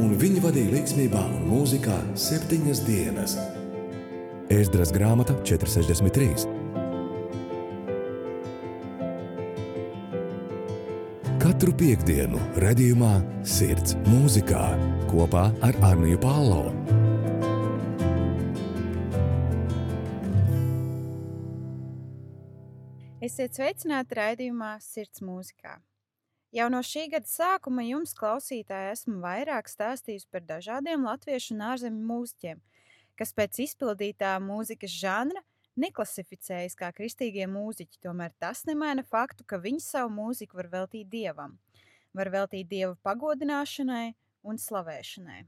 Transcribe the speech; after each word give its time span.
un 0.00 0.14
viņi 0.20 0.40
vadīja 0.44 0.72
līdzsvarā 0.74 1.22
un 1.36 1.42
mūzikā 1.50 1.96
septiņas 2.18 2.80
dienas. 2.86 3.36
Ēzdras 4.50 4.92
grāmata 4.94 5.36
463. 5.46 6.48
Katru 11.40 11.74
piekdienu, 11.76 12.40
redzējumā, 12.62 13.12
sirds 13.44 13.96
mūzikā 14.08 14.64
kopā 15.12 15.50
ar 15.66 15.76
Arniju 15.90 16.20
Pālau. 16.22 16.70
Esiet 23.20 23.52
sveicināti 23.52 24.16
raidījumā 24.16 24.74
Sirds 24.80 25.20
mūzikā. 25.20 25.76
Jau 26.50 26.66
no 26.66 26.80
šī 26.82 27.04
gada 27.12 27.30
sākuma 27.30 27.84
jums, 27.86 28.10
klausītāji, 28.18 28.94
esmu 28.96 29.20
vairāk 29.22 29.68
stāstījis 29.70 30.24
par 30.34 30.42
dažādiem 30.48 31.04
latviešu 31.06 31.54
un 31.54 31.62
ārzemju 31.68 32.08
mūziķiem, 32.08 32.58
kas 33.14 33.30
pēc 33.38 33.60
izpildītā 33.68 34.32
mūzikas 34.42 34.96
žanra 34.98 35.44
neklasificējas 35.78 36.74
kā 36.80 36.90
kristīgie 36.96 37.46
mūziķi. 37.46 38.00
Tomēr 38.02 38.34
tas 38.42 38.64
nemaina 38.66 39.06
faktu, 39.06 39.46
ka 39.46 39.60
viņi 39.62 39.84
savu 39.84 40.10
mūziku 40.16 40.58
var 40.58 40.72
veltīt 40.74 41.06
dievam, 41.14 41.54
var 42.18 42.32
veltīt 42.34 42.66
dievu 42.74 42.98
pagodināšanai 43.06 44.10
un 44.42 44.58
slavēšanai. 44.58 45.44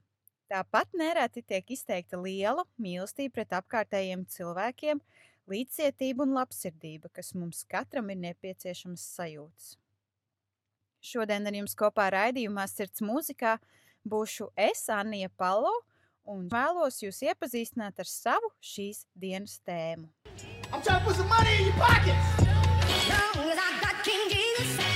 Tāpat 0.55 0.95
nereti 0.95 1.43
tiek 1.43 1.74
izteikta 1.74 2.23
liela 2.23 2.62
mīlestība 2.79 3.41
pret 3.41 3.59
apkārtējiem 3.59 4.27
cilvēkiem, 4.30 5.02
līdzcietība 5.51 6.29
un 6.29 6.38
labsirdība, 6.38 7.10
kas 7.10 7.34
mums 7.34 7.66
katram 7.66 8.15
ir 8.15 8.23
nepieciešamas 8.29 9.15
sajūtas. 9.16 9.73
Šodien 11.02 11.47
ar 11.51 11.56
jums 11.56 11.74
kopā 11.74 12.06
raidījumā 12.15 12.62
Sirds 12.70 13.02
mūzikā 13.02 13.56
būšu 14.07 14.52
es, 14.54 14.85
Anija 14.87 15.30
Palo, 15.35 15.73
un 16.30 16.46
vēlos 16.51 17.01
jūs 17.02 17.18
iepazīstināt 17.26 17.99
ar 17.99 18.07
savu 18.07 18.52
šīs 18.63 19.02
dienas 19.18 19.59
tēmu. 19.66 20.07
I'm 20.73 20.80
trying 20.80 21.01
to 21.01 21.04
put 21.04 21.16
some 21.16 21.29
money 21.29 21.59
in 21.59 21.65
your 21.66 21.74
pockets. 21.74 22.26
Long 23.10 23.51
as 23.51 23.59
I 23.59 23.80
got 23.82 24.04
King 24.04 24.30
Jesus, 24.30 24.91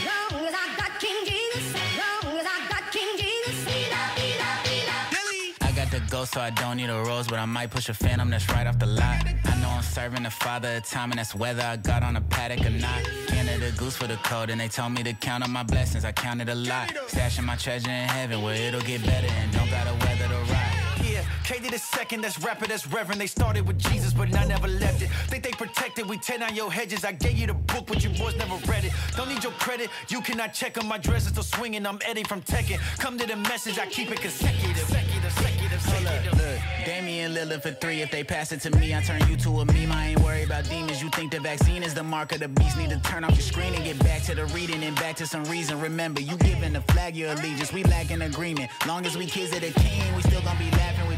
ghost, 6.11 6.35
so 6.35 6.41
I 6.41 6.51
don't 6.51 6.77
need 6.77 6.91
a 6.91 7.03
rose, 7.03 7.27
but 7.27 7.39
I 7.39 7.45
might 7.45 7.71
push 7.71 7.89
a 7.89 7.95
phantom 7.95 8.31
that's 8.31 8.49
right 8.51 8.67
off 8.67 8.79
the 8.79 8.87
lot. 8.87 9.25
I 9.45 9.61
know 9.61 9.69
I'm 9.69 9.83
serving 9.83 10.23
the 10.23 10.31
father 10.31 10.77
of 10.77 10.85
time, 10.85 11.11
and 11.11 11.19
that's 11.19 11.35
whether 11.35 11.63
I 11.63 11.77
got 11.77 12.03
on 12.03 12.17
a 12.17 12.21
Patek 12.21 12.65
or 12.67 12.71
not. 12.71 13.03
Canada 13.29 13.73
goose 13.77 13.97
for 13.97 14.07
the 14.07 14.17
code, 14.17 14.51
and 14.51 14.61
they 14.61 14.69
told 14.69 14.93
me 14.93 15.03
to 15.03 15.13
count 15.15 15.45
on 15.45 15.51
my 15.51 15.63
blessings. 15.63 16.05
I 16.05 16.13
counted 16.13 16.49
a 16.49 16.55
lot, 16.55 16.89
stashing 17.09 17.45
my 17.45 17.57
treasure 17.57 17.91
in 17.91 18.09
heaven 18.09 18.43
where 18.43 18.55
it'll 18.55 18.81
get 18.81 19.05
better, 19.05 19.29
and 19.29 19.53
don't 19.53 19.71
gotta 19.71 19.93
weather 19.93 20.29
the 20.29 20.53
ride. 20.53 20.87
Yeah, 21.05 21.23
KD 21.45 21.71
the 21.71 21.79
second, 21.79 22.23
that's 22.23 22.39
rapper, 22.43 22.67
that's 22.67 22.87
reverend. 22.87 23.21
They 23.21 23.27
started 23.29 23.67
with 23.67 23.79
Jesus, 23.79 24.13
but 24.13 24.35
I 24.35 24.45
never 24.45 24.69
left 24.69 25.03
it. 25.03 25.09
Think 25.29 25.45
they 25.45 25.53
protected, 25.53 26.09
we 26.09 26.19
tear 26.19 26.39
down 26.39 26.55
your 26.55 26.71
hedges. 26.73 27.05
I 27.05 27.13
gave 27.13 27.39
you 27.39 27.47
the 27.47 27.55
book, 27.55 27.87
but 27.87 28.03
you 28.03 28.11
boys 28.11 28.37
never 28.37 28.57
read 28.71 28.85
it. 28.85 28.93
Don't 29.17 29.29
need 29.29 29.43
your 29.43 29.53
credit, 29.53 29.91
you 30.09 30.21
cannot 30.21 30.53
check 30.53 30.79
on 30.79 30.87
my 30.87 30.99
dress, 30.99 31.23
is 31.23 31.29
still 31.29 31.43
swinging. 31.43 31.87
I'm 31.87 31.99
Eddie 32.05 32.25
from 32.25 32.43
Tekken. 32.43 32.79
Come 32.99 33.19
to 33.19 33.27
the 33.27 33.37
message, 33.37 33.79
I 33.79 33.87
keep 33.87 34.11
it 34.11 34.21
consecutive. 34.21 34.96
Damian 36.85 37.35
Lillard 37.35 37.63
for 37.63 37.73
three. 37.73 38.01
If 38.01 38.11
they 38.11 38.23
pass 38.23 38.53
it 38.53 38.61
to 38.61 38.71
me, 38.79 38.95
I 38.95 39.03
turn 39.03 39.21
you 39.29 39.37
to 39.39 39.61
a 39.61 39.65
meme. 39.65 39.93
I 39.93 40.09
ain't 40.09 40.21
worried 40.21 40.47
about 40.47 40.69
demons. 40.69 41.03
You 41.03 41.11
think 41.11 41.33
the 41.33 41.41
vaccine 41.41 41.83
is 41.83 41.95
the 41.95 42.03
mark 42.03 42.33
of 42.33 42.41
the 42.41 42.49
beast. 42.49 42.77
Need 42.77 42.91
to 42.91 43.01
turn 43.01 43.25
off 43.25 43.33
your 43.33 43.41
screen 43.41 43.75
and 43.75 43.85
get 43.85 43.99
back 44.01 44.23
to 44.23 44.35
the 44.35 44.47
reading 44.47 44.83
and 44.85 44.95
back 44.97 45.17
to 45.17 45.27
some 45.27 45.45
reason. 45.45 45.81
Remember, 45.81 46.21
you 46.21 46.37
giving 46.37 46.73
the 46.73 46.81
flag 46.93 47.17
your 47.17 47.33
allegiance. 47.33 47.73
We 47.73 47.83
lack 47.85 48.11
an 48.11 48.23
agreement. 48.23 48.71
Long 48.87 49.05
as 49.05 49.17
we 49.17 49.27
kids 49.27 49.53
of 49.55 49.61
the 49.61 49.73
king, 49.81 50.15
we 50.15 50.23
still 50.23 50.43
gonna 50.43 50.59
be 50.59 50.71
laughing 50.73 51.09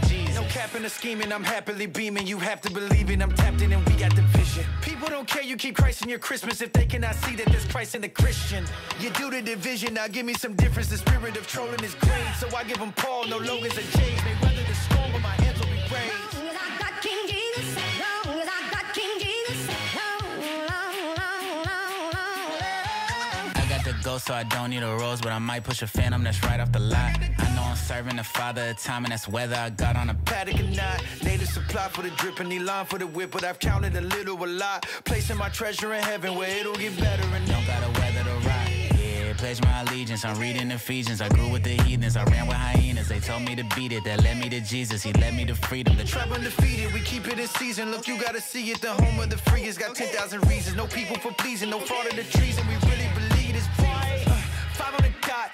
capping 0.48 0.84
or 0.84 0.88
scheming, 0.88 1.32
I'm 1.32 1.44
happily 1.44 1.86
beaming. 1.86 2.26
You 2.26 2.38
have 2.38 2.60
to 2.62 2.70
believe 2.70 3.10
it, 3.10 3.22
I'm 3.22 3.32
tapped 3.32 3.60
in 3.62 3.72
and 3.72 3.86
we 3.86 3.94
got 3.94 4.14
the 4.14 4.22
vision. 4.22 4.64
People 4.82 5.08
don't 5.08 5.26
care, 5.26 5.42
you 5.42 5.56
keep 5.56 5.76
Christ 5.76 6.02
in 6.02 6.08
your 6.08 6.18
Christmas 6.18 6.60
if 6.60 6.72
they 6.72 6.86
cannot 6.86 7.14
see 7.16 7.36
that 7.36 7.46
there's 7.46 7.64
Christ 7.66 7.94
in 7.94 8.02
the 8.02 8.08
Christian. 8.08 8.64
You 9.00 9.10
do 9.10 9.30
the 9.30 9.42
division, 9.42 9.94
now 9.94 10.08
give 10.08 10.26
me 10.26 10.34
some 10.34 10.54
difference. 10.54 10.88
The 10.88 10.98
spirit 10.98 11.36
of 11.36 11.46
trolling 11.46 11.82
is 11.84 11.94
great, 11.96 12.34
so 12.38 12.48
I 12.56 12.64
give 12.64 12.78
them 12.78 12.92
Paul, 12.92 13.26
no 13.26 13.38
Logans 13.38 13.76
or 13.76 13.82
James. 13.98 14.20
May 14.24 14.34
weather 14.42 14.64
the 14.66 14.74
storm, 14.74 15.12
but 15.12 15.20
my 15.22 15.36
hands 15.42 15.58
will 15.60 15.66
be 15.66 15.82
raised. 15.94 16.14
I 16.40 16.78
got 16.78 17.02
King 17.02 17.26
Jesus, 17.26 17.76
I 17.76 18.70
got 18.70 18.94
King 18.94 19.18
Jesus, 19.18 19.68
long, 19.98 20.22
long, 20.68 20.96
long, 21.18 21.44
long, 21.68 21.94
long, 22.14 22.40
long. 22.64 23.52
I 23.54 23.66
got 23.68 23.84
the 23.84 23.94
ghost, 24.02 24.26
so 24.26 24.34
I 24.34 24.44
don't 24.44 24.70
need 24.70 24.82
a 24.82 24.96
rose, 24.96 25.20
but 25.20 25.32
I 25.32 25.38
might 25.38 25.64
push 25.64 25.82
a 25.82 25.86
phantom 25.86 26.24
that's 26.24 26.42
right 26.44 26.60
off 26.60 26.72
the 26.72 26.80
lot. 26.80 27.18
I 27.38 27.54
know 27.54 27.57
I'm 27.57 27.57
serving 27.78 28.16
the 28.16 28.24
father 28.24 28.70
of 28.70 28.78
time, 28.78 29.04
and 29.04 29.12
that's 29.12 29.28
whether 29.28 29.56
I 29.56 29.70
got 29.70 29.96
on 29.96 30.10
a 30.10 30.14
Patek 30.14 30.60
or 30.60 30.76
not, 30.76 31.02
native 31.22 31.48
supply 31.48 31.88
for 31.88 32.02
the 32.02 32.10
drip 32.10 32.40
and 32.40 32.50
the 32.50 32.58
line 32.58 32.84
for 32.86 32.98
the 32.98 33.06
whip, 33.06 33.30
but 33.30 33.44
I've 33.44 33.58
counted 33.58 33.96
a 33.96 34.00
little 34.00 34.42
a 34.44 34.46
lot. 34.46 34.86
Placing 35.04 35.36
my 35.36 35.48
treasure 35.48 35.94
in 35.94 36.02
heaven 36.02 36.34
where 36.34 36.48
it'll 36.58 36.74
get 36.74 36.98
better 36.98 37.26
and 37.34 37.46
don't 37.48 37.66
gotta 37.66 37.88
weather 38.00 38.24
the 38.24 38.36
ride. 38.46 38.88
Yeah, 38.98 39.32
pledge 39.34 39.62
my 39.62 39.82
allegiance. 39.82 40.24
I'm 40.24 40.38
reading 40.38 40.70
Ephesians. 40.70 41.20
I 41.20 41.28
grew 41.28 41.48
with 41.48 41.62
the 41.62 41.80
heathens. 41.82 42.16
I 42.16 42.24
ran 42.24 42.46
with 42.46 42.56
hyenas. 42.56 43.08
They 43.08 43.20
told 43.20 43.42
me 43.42 43.54
to 43.56 43.64
beat 43.76 43.92
it. 43.92 44.04
That 44.04 44.22
led 44.22 44.38
me 44.38 44.48
to 44.50 44.60
Jesus. 44.60 45.02
He 45.02 45.12
led 45.14 45.34
me 45.34 45.44
to 45.46 45.54
freedom. 45.54 45.96
The 45.96 46.04
Trap 46.04 46.30
undefeated, 46.30 46.92
we 46.92 47.00
keep 47.00 47.26
it 47.28 47.38
in 47.38 47.46
season. 47.46 47.90
Look, 47.90 48.08
you 48.08 48.20
gotta 48.20 48.40
see 48.40 48.70
it. 48.70 48.80
The 48.80 48.92
home 48.92 49.20
of 49.20 49.30
the 49.30 49.38
free 49.38 49.62
has 49.62 49.78
got 49.78 49.94
10,000 49.94 50.46
reasons. 50.48 50.76
No 50.76 50.86
people 50.86 51.16
for 51.16 51.32
pleasing, 51.32 51.70
no 51.70 51.78
fraud 51.78 52.06
of 52.06 52.16
the 52.16 52.24
treason. 52.24 52.66
We 52.66 52.74
really 52.88 53.08
believe 53.14 53.54
this 53.54 53.68
right. 53.78 54.24
Uh, 54.26 54.32
five 54.74 54.94
on 54.94 55.02
the 55.02 55.12
dot, 55.26 55.50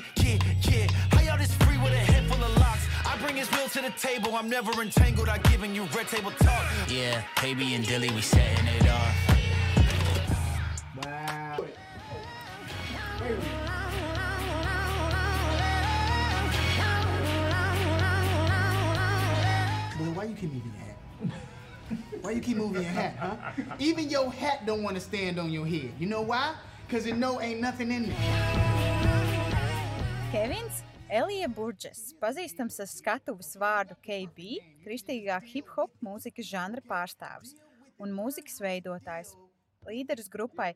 KB 0.00 0.32
and 0.32 0.36
Dilly, 0.40 0.60
yeah, 0.62 0.70
yeah. 0.70 0.86
How 1.10 1.20
y'all 1.20 1.38
this 1.38 1.54
free 1.56 1.78
with 1.78 1.92
a 1.92 1.96
head 1.96 2.24
full 2.30 2.42
of 2.42 2.56
locks? 2.58 2.86
I 3.06 3.16
bring 3.22 3.36
his 3.36 3.50
will 3.52 3.68
to 3.68 3.82
the 3.82 3.90
table. 3.90 4.34
I'm 4.34 4.48
never 4.48 4.70
entangled. 4.82 5.28
I 5.28 5.38
giving 5.38 5.74
you 5.74 5.84
red 5.94 6.08
table 6.08 6.30
talk. 6.32 6.64
Yeah, 6.88 7.22
KB 7.36 7.62
and 7.74 7.86
Dilly, 7.86 8.10
we 8.10 8.20
setting 8.20 8.66
it 8.66 8.88
off. 8.88 9.14
Boy, 19.98 20.12
why 20.14 20.24
you 20.24 20.34
keep 20.34 20.52
moving 20.52 20.72
your 20.72 20.82
hat? 20.86 20.96
Why 22.22 22.30
you 22.30 22.40
keep 22.40 22.56
moving 22.56 22.82
your 22.82 22.90
hat, 22.90 23.16
huh? 23.18 23.74
Even 23.78 24.08
your 24.08 24.30
hat 24.32 24.64
don't 24.64 24.82
want 24.82 24.94
to 24.94 25.00
stand 25.00 25.38
on 25.38 25.50
your 25.50 25.66
head. 25.66 25.92
You 25.98 26.06
know 26.06 26.22
why? 26.22 26.54
Cause 26.88 27.06
it 27.06 27.16
know 27.16 27.40
ain't 27.40 27.60
nothing 27.60 27.92
in 27.92 28.08
there. 28.08 29.09
Kevins 30.30 30.84
Elija 31.10 31.48
Burģes, 31.50 32.12
pazīstams 32.22 32.76
ar 32.78 32.86
skatuves 32.86 33.56
vārdu 33.58 33.96
KB, 33.98 34.60
kristīgā 34.84 35.40
hip-hop 35.42 35.90
mūzikas 36.06 36.46
žanra 36.46 36.82
pārstāvis 36.86 37.56
un 37.98 38.12
mūzikas 38.14 38.60
veidotājs, 38.62 39.32
līderis 39.88 40.30
grupai 40.30 40.68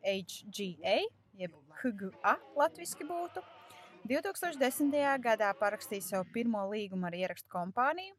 HGA, 0.00 0.94
jeb 1.36 1.58
HGA 1.82 2.32
latviski 2.56 3.04
būtu. 3.04 3.42
2010. 4.08 4.96
gadā 5.26 5.50
parakstīja 5.60 6.06
savu 6.06 6.30
pirmo 6.32 6.62
līgumu 6.70 7.10
ar 7.10 7.18
ierakstu 7.18 7.52
kompāniju 7.52 8.16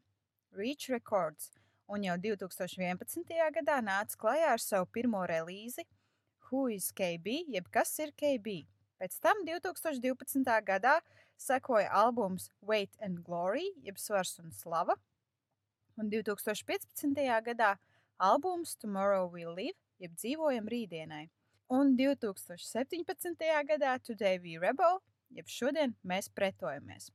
Reach 0.54 0.92
Records, 0.94 1.50
un 1.90 2.06
jau 2.06 2.14
2011. 2.28 3.34
gadā 3.58 3.80
nāca 3.82 4.22
klajā 4.22 4.54
ar 4.54 4.62
savu 4.62 4.86
pirmo 4.94 5.26
relīzi 5.26 5.88
Who 6.52 6.68
is 6.70 6.92
KB, 6.94 7.40
jeb 7.50 7.66
kas 7.74 7.96
ir 7.98 8.14
KB. 8.14 8.60
Pēc 9.00 9.16
tam 9.22 9.40
2012. 9.46 10.44
gadā 10.66 10.98
sekoja 11.40 11.90
albums 11.90 12.50
Wait 12.62 12.94
and 13.02 13.24
Glory, 13.26 13.66
jeb 13.82 13.98
Svars 13.98 14.38
un 14.38 14.52
Slava, 14.54 14.94
un 15.98 16.10
2015. 16.12 17.18
gadā 17.48 17.74
albums 18.18 18.76
Tomorrow 18.76 19.26
We 19.32 19.48
Live, 19.48 19.78
jeb 19.98 20.14
Dzīvojam 20.14 20.70
rītdienai, 20.70 21.26
un 21.74 21.96
2017. 21.98 23.50
gadā 23.72 23.98
Today 23.98 24.38
We 24.38 24.56
Rebel, 24.62 25.02
jeb 25.34 25.50
Šodien 25.50 25.98
mēs 26.06 26.30
pretojamies. 26.30 27.10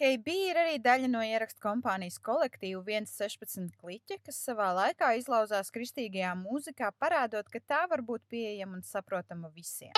KB 0.00 0.32
ir 0.48 0.56
arī 0.56 0.78
daļa 0.80 1.10
no 1.12 1.20
ierakstu 1.20 1.60
kompānijas 1.60 2.16
kolektīva 2.24 2.80
116 2.86 3.74
kliķa, 3.82 4.16
kas 4.24 4.38
savā 4.46 4.70
laikā 4.78 5.10
izlauzās 5.18 5.68
kristīgajā 5.74 6.32
mūzikā, 6.40 6.88
parādot, 6.96 7.50
ka 7.52 7.60
tā 7.60 7.82
var 7.90 8.00
būt 8.00 8.24
pieejama 8.32 8.78
un 8.78 8.86
saprotama 8.86 9.52
visiem. 9.52 9.92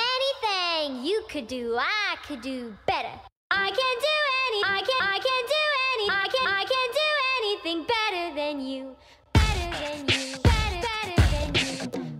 Anything 0.82 1.04
you 1.06 1.22
could 1.28 1.46
do, 1.46 1.76
I 1.78 2.16
could 2.26 2.40
do 2.42 2.74
better. 2.86 3.08
I 3.52 3.68
can 3.68 3.76
do 3.76 4.18
any, 4.46 4.62
I 4.64 4.80
can, 4.80 5.00
I 5.00 5.18
can 5.18 5.44
do 5.54 5.64
any, 5.92 6.06
I 6.10 6.28
can, 6.28 6.46
I 6.46 6.64
can 6.72 6.88
do 7.00 7.10
anything 7.38 7.86
better 7.94 8.34
than 8.34 8.60
you, 8.60 8.96
better 9.32 9.70
than 9.78 9.98
you, 10.08 10.36
better, 10.42 10.80
better 10.82 11.20
than 11.30 11.54
you, 11.54 11.76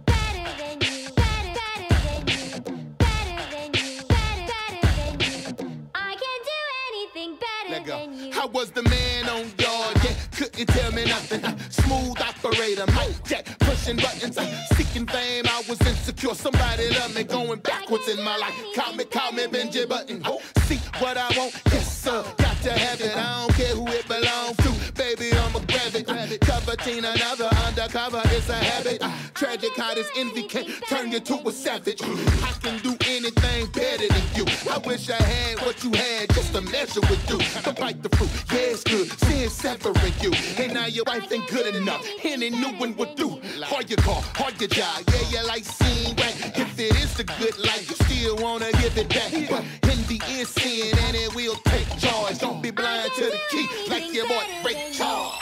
better 0.07 0.47
than 0.61 0.79
you, 0.81 1.11
better, 1.17 1.55
better 1.59 1.91
than 1.99 2.21
you, 2.29 2.63
better 2.99 3.43
than 3.51 3.69
you, 3.75 3.91
better, 4.07 4.47
better 4.47 4.87
than 4.97 5.13
you. 5.21 5.89
I 5.95 6.15
can 6.23 6.39
do 6.53 6.61
anything 6.89 7.31
better 7.47 7.85
than 7.85 8.09
you. 8.17 8.31
I 8.41 8.47
was 8.47 8.71
the 8.71 8.83
man 8.83 9.29
on 9.29 9.51
guard, 9.57 9.97
yeah, 10.05 10.15
couldn't 10.37 10.69
tell 10.69 10.93
me 10.93 11.05
nothing. 11.07 11.43
Smooth 11.71 12.21
operator, 12.21 12.87
mic 12.93 13.25
check, 13.25 13.47
pushing 13.83 13.97
buttons. 13.97 14.39
Seeking 14.77 15.07
fame, 15.07 15.45
I 15.47 15.63
was 15.69 15.81
insecure. 15.83 16.35
Somebody 16.35 16.91
love 16.91 17.15
me 17.15 17.25
going 17.25 17.61
backwards 17.61 18.09
in 18.09 18.23
my 18.23 18.37
life. 18.37 18.55
Call 18.75 18.95
me, 18.95 19.05
call 19.05 19.33
me 19.33 19.47
Benji 19.47 19.89
Button. 19.89 20.23
See 20.67 20.81
what 20.99 21.17
I 21.17 21.29
want, 21.37 21.61
yes 21.67 22.03
sir. 22.03 22.25
Got 22.39 22.57
to 22.63 22.73
have 22.73 23.01
it. 23.01 23.17
I 23.17 23.47
don't 23.47 23.57
care 23.57 23.75
who 23.75 23.87
it 23.89 24.07
belongs 24.09 24.57
to. 24.59 24.93
Baby, 24.95 25.32
It. 25.75 26.41
Coveting 26.43 26.99
another 26.99 27.49
undercover 27.67 28.21
is 28.35 28.49
a 28.51 28.55
habit. 28.55 28.99
Ah, 29.01 29.31
tragic 29.35 29.75
how 29.77 29.95
this 29.95 30.09
envy 30.17 30.43
can 30.43 30.67
turn 30.89 31.11
you 31.11 31.21
to 31.21 31.35
a 31.49 31.53
savage. 31.53 32.01
I 32.03 32.53
can 32.63 32.79
do 32.83 32.97
anything 33.07 33.67
better 33.73 34.09
than 34.09 34.23
you. 34.35 34.45
I 34.71 34.79
wish 34.87 35.09
I 35.09 35.15
had 35.15 35.61
what 35.65 35.83
you 35.83 35.91
had 35.93 36.29
just 36.35 36.53
to 36.53 36.61
measure 36.61 37.01
with 37.01 37.29
you. 37.31 37.39
To 37.63 37.73
bite 37.73 38.03
the 38.03 38.11
fruit, 38.17 38.31
yeah, 38.53 38.73
it's 38.73 38.85
good. 38.85 39.11
Seeing 39.21 39.49
severing 39.49 40.13
you. 40.21 40.33
And 40.63 40.75
now 40.75 40.87
your 40.87 41.05
wife 41.07 41.33
ain't 41.33 41.49
good 41.49 41.75
enough. 41.75 42.07
Any 42.23 42.51
new 42.51 42.73
one 42.77 42.95
would 42.97 43.15
do. 43.15 43.41
Hard 43.63 43.89
your 43.89 43.99
car, 43.99 44.23
hard 44.35 44.61
your 44.61 44.69
job. 44.69 45.03
Yeah, 45.09 45.41
you 45.41 45.47
like 45.47 45.65
seeing 45.65 46.15
right. 46.17 46.37
If 46.59 46.79
it 46.79 46.97
is 47.03 47.15
the 47.15 47.25
good 47.25 47.59
life, 47.59 47.89
you 47.89 47.97
still 48.07 48.37
wanna 48.37 48.71
give 48.73 48.97
it 48.99 49.09
back. 49.09 49.33
But 49.49 49.65
in 49.91 50.05
the 50.07 50.21
end, 50.29 50.49
sin 50.49 50.99
and 51.07 51.17
it 51.17 51.35
will 51.35 51.57
take 51.65 51.89
charge. 51.99 52.39
Don't 52.39 52.63
be 52.63 52.71
blind 52.71 53.11
to 53.17 53.25
the 53.25 53.41
key 53.51 53.67
like 53.89 54.13
your 54.13 54.29
boy 54.29 54.45
Ray 54.65 54.93
Charles. 54.93 55.35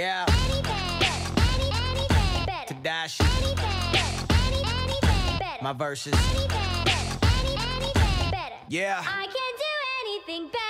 Yeah, 0.00 0.24
Anything 0.28 0.62
better, 0.64 1.12
any, 1.60 1.68
anything 1.76 2.44
better. 2.46 2.72
Tedashii, 2.72 3.20
Anything 3.20 3.56
better, 3.92 4.32
any, 4.46 4.60
anything 4.64 5.38
better. 5.38 5.62
my 5.62 5.72
verses. 5.74 6.14
Anything 6.14 6.48
better, 6.48 7.18
any, 7.36 7.52
anything 7.76 8.30
better. 8.30 8.54
Yeah. 8.68 9.04
I 9.04 9.04
can 9.04 9.28
do 9.28 9.28
anything 9.28 9.36
better 9.36 9.49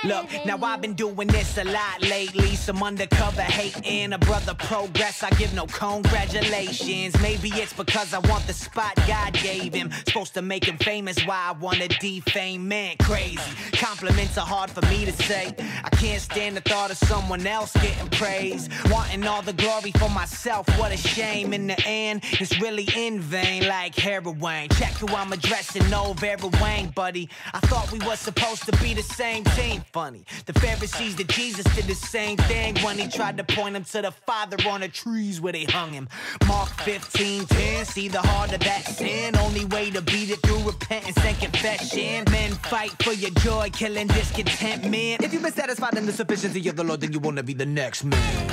Look, 0.03 0.27
now. 0.45 0.57
I've 0.63 0.81
been 0.81 0.93
doing 0.93 1.27
this 1.27 1.57
a 1.57 1.63
lot 1.63 2.01
lately. 2.01 2.55
Some 2.55 2.81
undercover 2.81 3.41
hating, 3.41 4.13
a 4.13 4.17
brother 4.17 4.55
progress. 4.55 5.21
I 5.21 5.29
give 5.31 5.53
no 5.53 5.65
congratulations. 5.67 7.19
Maybe 7.21 7.49
it's 7.49 7.73
because 7.73 8.13
I 8.13 8.19
want 8.19 8.47
the 8.47 8.53
spot 8.53 8.95
God 9.07 9.33
gave 9.33 9.73
him. 9.73 9.91
Supposed 10.07 10.33
to 10.35 10.41
make 10.41 10.65
him 10.65 10.77
famous, 10.77 11.23
why 11.25 11.49
I 11.49 11.51
wanna 11.51 11.87
defame 11.87 12.67
man. 12.67 12.95
Crazy. 12.99 13.39
Compliments 13.73 14.37
are 14.37 14.45
hard 14.45 14.71
for 14.71 14.85
me 14.87 15.05
to 15.05 15.11
say. 15.11 15.53
I 15.83 15.89
can't 15.89 16.21
stand 16.21 16.57
the 16.57 16.61
thought 16.61 16.89
of 16.89 16.97
someone 16.97 17.45
else 17.45 17.73
getting 17.73 18.09
praise. 18.09 18.69
Wanting 18.89 19.25
all 19.27 19.41
the 19.41 19.53
glory 19.53 19.91
for 19.91 20.09
myself, 20.09 20.67
what 20.79 20.91
a 20.91 20.97
shame. 20.97 21.53
In 21.53 21.67
the 21.67 21.79
end, 21.85 22.21
it's 22.39 22.59
really 22.59 22.87
in 22.95 23.19
vain, 23.19 23.67
like 23.67 23.95
heroin. 23.95 24.69
Check 24.69 24.93
who 24.93 25.07
I'm 25.09 25.31
addressing, 25.31 25.87
no 25.89 26.13
Vera 26.13 26.47
Wang, 26.61 26.87
buddy. 26.95 27.29
I 27.53 27.59
thought 27.61 27.91
we 27.91 27.99
were 27.99 28.15
supposed 28.15 28.63
to 28.63 28.71
be 28.83 28.93
the 28.93 29.03
same 29.03 29.43
team. 29.43 29.83
Funny, 29.91 30.23
the 30.45 30.53
Pharisees 30.53 31.17
that 31.17 31.27
Jesus 31.27 31.65
did 31.75 31.83
the 31.83 31.95
same 31.95 32.37
thing 32.37 32.77
when 32.79 32.97
he 32.97 33.09
tried 33.09 33.35
to 33.37 33.43
point 33.43 33.75
him 33.75 33.83
to 33.83 34.01
the 34.01 34.11
Father 34.11 34.55
on 34.69 34.79
the 34.79 34.87
trees 34.87 35.41
where 35.41 35.51
they 35.51 35.65
hung 35.65 35.91
him. 35.91 36.07
Mark 36.47 36.69
15, 36.69 37.45
10, 37.45 37.85
see 37.85 38.07
the 38.07 38.21
heart 38.21 38.53
of 38.53 38.61
that 38.61 38.85
sin. 38.85 39.35
Only 39.35 39.65
way 39.65 39.91
to 39.91 40.01
beat 40.01 40.29
it 40.29 40.39
through 40.43 40.63
repentance 40.63 41.17
and 41.17 41.37
confession. 41.37 42.23
Men 42.31 42.51
fight 42.51 42.91
for 43.03 43.11
your 43.11 43.31
joy, 43.31 43.69
killing 43.73 44.07
discontentment. 44.07 45.23
If 45.23 45.33
you've 45.33 45.43
been 45.43 45.51
satisfied 45.51 45.97
in 45.97 46.05
the 46.05 46.13
sufficiency 46.13 46.69
of 46.69 46.77
the 46.77 46.85
Lord, 46.85 47.01
then 47.01 47.11
you 47.11 47.19
wanna 47.19 47.43
be 47.43 47.53
the 47.53 47.65
next 47.65 48.05
man. 48.05 48.47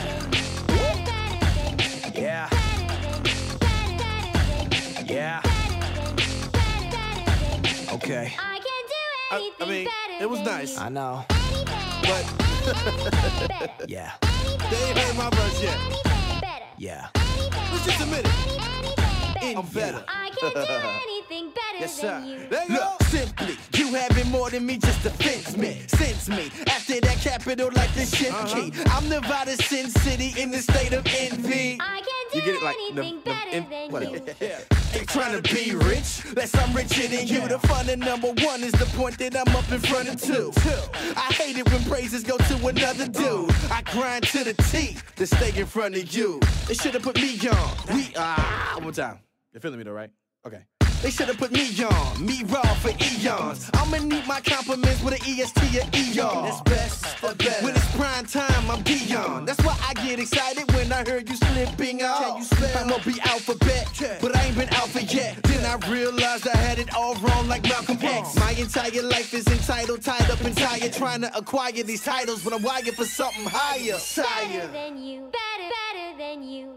Yeah. 2.14 2.48
Yeah. 5.06 5.40
Okay. 7.92 8.34
I 8.36 8.58
I, 9.30 9.66
mean, 9.66 9.84
better 9.84 10.07
it 10.20 10.28
was 10.28 10.40
nice. 10.40 10.78
I 10.78 10.88
know. 10.88 11.24
but 11.28 12.24
Yeah. 13.88 14.12
they 14.70 14.82
ain't 14.88 14.98
heard 14.98 15.16
my 15.16 15.30
verse 15.30 15.62
yet. 15.62 15.78
Yeah. 16.76 17.08
Let's 17.14 17.84
just 17.86 18.00
admit 18.00 18.20
it. 18.26 18.32
better. 19.34 19.58
I'm 19.58 19.66
better. 19.66 20.04
I 20.08 20.30
can 20.30 20.52
do 20.52 20.60
anything 21.04 21.50
better 21.50 21.78
Yes, 21.80 22.00
sir. 22.00 22.20
than 22.20 22.28
you. 22.28 22.38
There 22.48 22.62
you 22.68 22.68
go. 22.68 22.74
Look, 22.74 23.02
simply, 23.04 23.56
you 23.74 23.94
have 23.94 24.14
been 24.14 24.30
more 24.30 24.50
than 24.50 24.66
me, 24.66 24.78
just 24.78 25.04
offends 25.06 25.56
me, 25.56 25.82
sends 25.86 26.28
me. 26.28 26.50
After 26.66 27.00
that 27.00 27.18
capital, 27.20 27.70
like 27.74 27.92
the 27.94 28.04
ship 28.06 28.32
uh-huh. 28.32 28.54
key. 28.54 28.72
I'm 28.90 29.08
Nevada 29.08 29.56
Sin 29.56 29.90
City 29.90 30.34
in 30.40 30.50
the 30.50 30.58
state 30.58 30.92
of 30.92 31.06
envy. 31.06 31.78
I 31.80 32.00
can 32.00 32.04
do 32.04 32.07
You 32.34 32.42
get 32.42 32.56
it 32.56 32.62
like 32.62 32.76
the, 32.94 33.02
anything 33.02 33.22
the, 33.24 33.56
in, 33.56 33.90
whatever. 33.90 34.16
you. 34.16 34.22
Yeah. 34.40 34.58
Ain't 34.94 35.08
trying 35.08 35.40
to 35.40 35.54
be 35.54 35.74
rich, 35.74 36.24
less 36.34 36.54
I'm 36.54 36.74
richer 36.74 37.06
than 37.06 37.26
you. 37.26 37.46
The 37.46 37.58
fun 37.60 37.88
of 37.88 37.98
number 37.98 38.28
one 38.28 38.62
is 38.62 38.72
the 38.72 38.86
point 38.96 39.18
that 39.18 39.36
I'm 39.36 39.54
up 39.54 39.70
in 39.70 39.80
front 39.80 40.08
of 40.08 40.20
two. 40.20 40.52
I 41.16 41.32
hate 41.32 41.56
it 41.56 41.70
when 41.70 41.82
praises 41.84 42.22
go 42.24 42.36
to 42.36 42.66
another 42.66 43.06
dude. 43.08 43.50
I 43.70 43.82
grind 43.92 44.24
to 44.28 44.44
the 44.44 44.54
teeth 44.64 45.02
to 45.16 45.26
stay 45.26 45.58
in 45.58 45.66
front 45.66 45.96
of 45.96 46.14
you. 46.14 46.40
They 46.66 46.74
should 46.74 46.94
have 46.94 47.02
put 47.02 47.16
me 47.16 47.38
on. 47.48 47.94
We 47.94 48.12
ah. 48.16 48.72
One 48.74 48.84
more 48.84 48.92
time. 48.92 49.20
You're 49.52 49.60
feeling 49.60 49.78
me 49.78 49.84
though, 49.84 49.92
right? 49.92 50.10
Okay. 50.46 50.64
They 51.02 51.10
should 51.10 51.28
have 51.28 51.38
put 51.38 51.52
me 51.52 51.62
on, 51.84 52.26
me 52.26 52.42
raw 52.48 52.74
for 52.82 52.90
eons. 52.90 53.70
I'ma 53.74 53.98
need 53.98 54.26
my 54.26 54.40
compliments 54.40 55.00
with 55.02 55.14
an 55.14 55.20
EST 55.24 55.78
or 55.78 55.86
ER. 55.86 56.42
That's 56.42 56.60
best, 56.62 57.20
the 57.20 57.34
best. 57.36 57.62
When 57.62 57.76
it's 57.76 57.96
prime 57.96 58.26
time, 58.26 58.70
I'm 58.70 58.82
beyond. 58.82 59.46
That's 59.46 59.62
why 59.64 59.76
I 59.88 59.94
get 59.94 60.18
excited 60.18 60.70
when 60.74 60.90
I 60.92 61.08
heard 61.08 61.28
you 61.28 61.36
slipping 61.36 62.02
off. 62.02 62.24
Can 62.24 62.36
you 62.38 62.44
spell? 62.44 62.84
I'ma 62.84 62.98
be 63.04 63.20
alphabet, 63.20 64.18
but 64.20 64.34
I 64.34 64.46
ain't 64.46 64.58
been 64.58 64.68
alpha 64.74 65.04
yet. 65.04 65.40
Then 65.44 65.64
I 65.64 65.76
realized 65.88 66.48
I 66.48 66.56
had 66.56 66.80
it 66.80 66.92
all 66.94 67.14
wrong 67.16 67.46
like 67.46 67.62
Malcolm 67.62 67.98
X. 68.02 68.34
My 68.34 68.50
entire 68.58 69.02
life 69.02 69.32
is 69.34 69.46
entitled, 69.46 70.02
tied 70.02 70.28
up 70.30 70.40
and 70.40 70.56
tired, 70.56 70.92
trying 70.92 71.20
to 71.20 71.36
acquire 71.38 71.70
these 71.84 72.02
titles 72.02 72.44
when 72.44 72.54
I'm 72.54 72.62
wired 72.62 72.88
for 72.96 73.04
something 73.04 73.44
higher. 73.46 73.92
Better 73.92 74.00
Sire. 74.00 74.66
than 74.72 74.98
you. 75.00 75.30
Better, 75.30 75.70
better 75.94 76.18
than 76.18 76.42
you. 76.42 76.76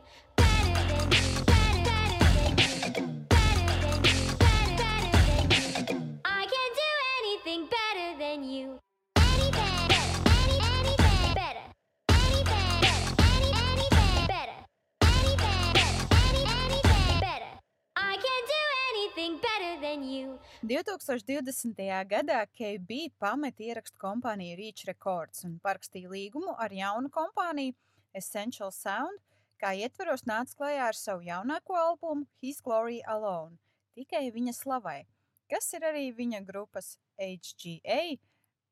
2020. 20.84 21.78
gadā 22.10 22.40
KB 22.58 23.12
pameta 23.20 23.64
ierakstu 23.64 24.00
kompāniju 24.02 24.58
Reach 24.58 24.86
Records 24.88 25.46
un 25.48 25.60
parakstīja 25.64 26.10
līgumu 26.10 26.56
ar 26.58 26.74
jaunu 26.74 27.10
kompāniju 27.14 27.76
Essential 28.18 28.72
Sound, 28.74 29.20
kā 29.62 29.74
ietveros 29.78 30.26
nāca 30.26 30.58
klajā 30.58 30.88
ar 30.90 30.98
savu 30.98 31.26
jaunāko 31.28 31.78
albumu 31.78 32.26
His 32.42 32.62
Glory 32.66 33.02
Alone, 33.08 33.58
tikai 33.96 34.32
viņa 34.34 34.54
slavai, 34.58 35.06
kas 35.52 35.72
ir 35.78 35.86
arī 35.92 36.08
viņa 36.18 36.42
grupas 36.48 36.98
HGA 37.20 38.18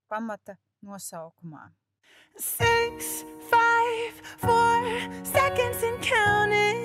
pamata 0.10 0.58
nosaukumā. 0.82 1.70
Six, 2.38 3.24
five, 3.50 4.22
four 4.38 4.88
seconds 5.24 5.84
and 5.84 6.02
counting. 6.02 6.80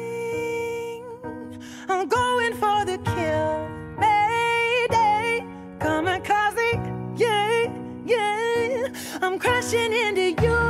I'm 1.89 2.09
going 2.09 2.55
for 2.55 2.85
the 2.85 2.99
kill. 3.15 3.84
Crashing 9.45 9.93
into 9.93 10.43
you. 10.43 10.64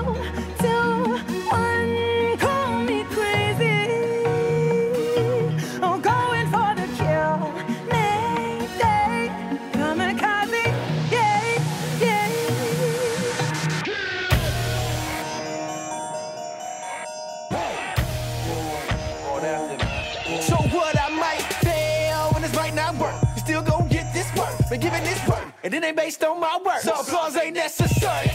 And 25.64 25.73
it 25.73 25.83
ain't 25.83 25.97
based 25.97 26.23
on 26.23 26.38
my 26.40 26.61
work. 26.62 26.80
So 26.80 26.92
applause 26.92 27.37
ain't 27.38 27.54
necessary. 27.56 28.28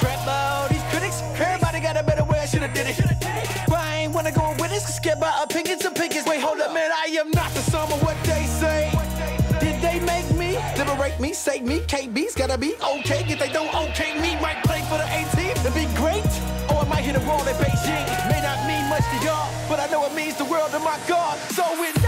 Trap 0.00 0.26
all 0.26 0.68
these 0.68 0.82
critics. 0.88 1.20
Everybody 1.36 1.80
got 1.80 1.98
a 1.98 2.02
better 2.02 2.24
way. 2.24 2.38
I 2.38 2.46
should've 2.46 2.72
did 2.72 2.86
it. 2.88 2.96
But 3.68 3.76
I 3.78 3.96
ain't 3.96 4.14
wanna 4.14 4.32
go 4.32 4.56
with 4.58 4.70
this. 4.70 4.96
Scared 4.96 5.20
by 5.20 5.30
opinions, 5.42 5.84
opinions. 5.84 6.26
Wait, 6.26 6.40
hold 6.40 6.60
up, 6.62 6.72
man. 6.72 6.90
I 6.90 7.08
am 7.20 7.30
not 7.32 7.52
the 7.52 7.60
sum 7.60 7.92
of 7.92 8.02
what 8.02 8.16
they 8.24 8.46
say. 8.46 8.90
Did 9.60 9.82
they 9.82 10.00
make 10.00 10.24
me? 10.34 10.56
Liberate 10.78 11.20
me, 11.20 11.34
save 11.34 11.62
me. 11.62 11.80
KB's 11.80 12.34
gotta 12.34 12.56
be 12.56 12.72
okay. 12.80 13.20
If 13.28 13.38
they 13.38 13.52
don't 13.52 13.68
okay 13.90 14.18
me, 14.18 14.40
might 14.40 14.64
play 14.64 14.80
for 14.88 14.96
the 14.96 15.04
18. 15.12 15.50
It'd 15.50 15.74
be 15.74 15.84
great. 15.94 16.24
Or 16.72 16.80
I 16.80 16.88
might 16.88 17.04
hit 17.04 17.16
a 17.16 17.24
wall 17.28 17.46
in 17.46 17.54
Beijing. 17.60 18.06
May 18.32 18.40
not 18.40 18.66
mean 18.66 18.88
much 18.88 19.04
to 19.12 19.26
y'all, 19.26 19.52
but 19.68 19.78
I 19.78 19.88
know 19.92 20.06
it 20.06 20.14
means 20.14 20.36
the 20.36 20.46
world 20.46 20.70
to 20.70 20.78
my 20.78 20.98
God. 21.06 21.36
So 21.52 21.64
it's 21.84 22.01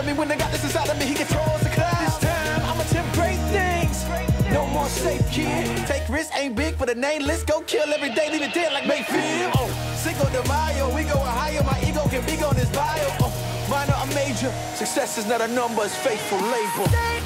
stopping 0.00 0.14
me 0.14 0.18
when 0.18 0.28
they 0.28 0.36
got 0.36 0.50
this 0.50 0.64
inside 0.64 0.88
of 0.88 0.98
me. 0.98 1.06
He 1.06 1.14
controls 1.14 1.60
the 1.60 1.68
clouds. 1.70 2.18
This 2.18 2.30
time, 2.30 2.62
I'ma 2.64 2.82
attempt 2.82 3.14
great 3.14 3.40
things. 3.52 4.04
No 4.52 4.66
more 4.66 4.88
safe 4.88 5.24
kid. 5.30 5.86
Take 5.86 6.08
risks, 6.08 6.34
ain't 6.36 6.56
big 6.56 6.74
for 6.76 6.86
the 6.86 6.94
name. 6.94 7.22
Let's 7.26 7.44
go 7.44 7.60
kill 7.60 7.92
every 7.92 8.12
day, 8.14 8.30
leave 8.30 8.42
it 8.42 8.54
dead 8.54 8.72
like 8.72 8.86
Mayfield. 8.86 9.52
Oh, 9.56 9.68
Cinco 9.96 10.24
de 10.30 10.42
Mayo, 10.48 10.88
we 10.94 11.02
going 11.02 11.34
higher. 11.40 11.62
My 11.62 11.78
ego 11.86 12.02
can 12.08 12.24
be 12.24 12.42
on 12.42 12.56
this 12.56 12.70
bio. 12.70 13.08
Oh, 13.20 13.32
minor 13.68 13.94
or 13.94 14.08
major. 14.14 14.52
Success 14.74 15.18
is 15.18 15.26
not 15.26 15.40
a 15.40 15.48
number, 15.48 15.82
it's 15.84 15.96
faithful 15.96 16.38
labor. 16.38 16.88
Six, 16.88 17.24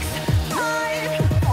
Five, 0.52 1.43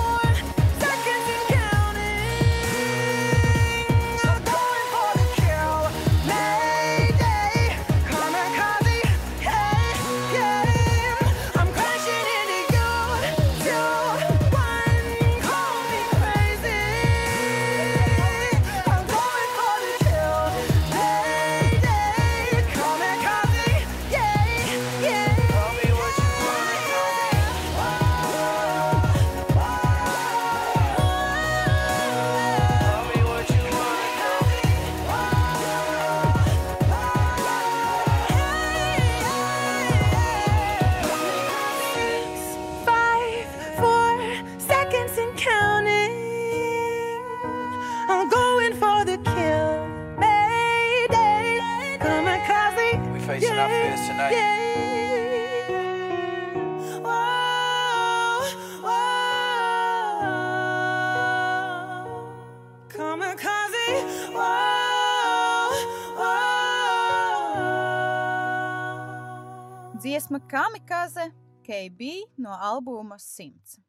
Dziesma 70.32 70.48
Kamikaze 70.48 71.32
KB 71.64 72.02
no 72.38 72.56
albuma 72.56 73.18
100. 73.20 73.82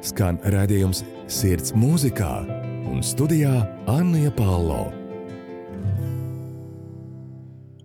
Skan 0.00 0.40
redzējums 0.40 1.02
Sirds 1.28 1.74
mūzikā 1.76 2.30
un 2.88 3.04
studijā 3.04 3.52
Anna 3.92 4.32
Palo. 4.32 4.86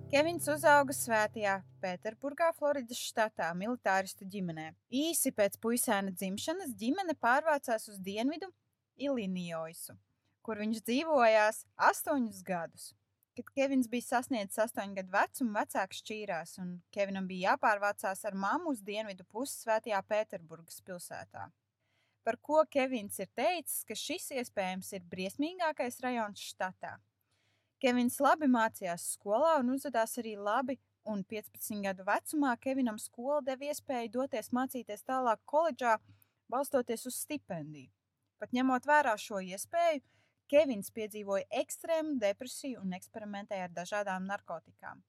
Kevins 0.07 0.47
uzauga 0.47 0.95
Svētajā 0.95 1.59
Pēterburgā, 1.83 2.53
Floridas 2.55 3.03
štatā, 3.03 3.51
militāristu 3.59 4.23
ģimenē. 4.23 4.71
Īsi 4.87 5.35
pēc 5.35 5.59
puisēna 5.59 6.15
dzimšanas 6.15 6.77
ģimene 6.79 7.19
pārvācās 7.19 7.91
uz 7.91 7.99
dienvidu 7.99 8.47
Ilinioisu, 8.95 9.99
kur 10.39 10.63
viņš 10.63 10.85
dzīvojās 10.87 11.65
astoņus 11.91 12.45
gadus. 12.47 12.93
Kad 13.35 13.49
Kevins 13.51 13.89
bija 13.91 14.05
sasniedzis 14.05 14.61
astoņu 14.63 14.95
gadu 14.95 15.11
vecumu, 15.11 15.51
vecāks 15.57 15.99
šķīrās, 15.99 16.53
un 16.63 16.69
Kevinam 16.95 17.25
bija 17.27 17.51
jāpārvācās 17.51 18.23
ar 18.29 18.37
mammu 18.39 18.71
uz 18.71 18.79
dienvidu 18.85 19.25
pusi 19.27 19.57
Svētajā 19.65 19.99
Pēterburgas 20.07 20.79
pilsētā. 20.87 21.49
Par 22.23 22.37
ko 22.41 22.63
Kevins 22.71 23.19
ir 23.19 23.27
teicis, 23.35 23.83
ka 23.83 23.97
šis 23.99 24.31
iespējams 24.39 24.93
ir 24.95 25.03
briesmīgākais 25.11 25.99
rajons 26.05 26.45
štatā. 26.53 26.95
Kevins 27.83 28.21
labi 28.23 28.47
mācījās 28.47 29.11
skolā 29.17 29.57
un 29.59 29.75
uzvedās 29.75 30.15
arī 30.23 30.37
labi, 30.39 30.79
un 31.05 31.27
15 31.27 31.83
gadu 31.83 32.07
vecumā 32.07 32.55
Kevinam 32.63 32.97
skola 33.03 33.41
deva 33.45 33.67
iespēju 33.67 34.13
doties 34.15 34.49
mācīties 34.55 35.03
tālāk 35.03 35.43
koledžā, 35.45 35.99
balstoties 36.49 37.05
uz 37.11 37.19
stipendiju. 37.27 37.91
Pat 38.39 38.55
ņemot 38.55 38.87
vērā 38.87 39.13
šo 39.19 39.43
iespēju, 39.43 40.01
Kevins 40.51 40.91
piedzīvoja 40.93 41.47
ekstrēmu 41.61 42.19
depresiju 42.21 42.81
un 42.83 42.93
eksperimentēja 42.97 43.67
ar 43.67 43.75
dažādām 43.75 44.27
narkotikām, 44.29 45.01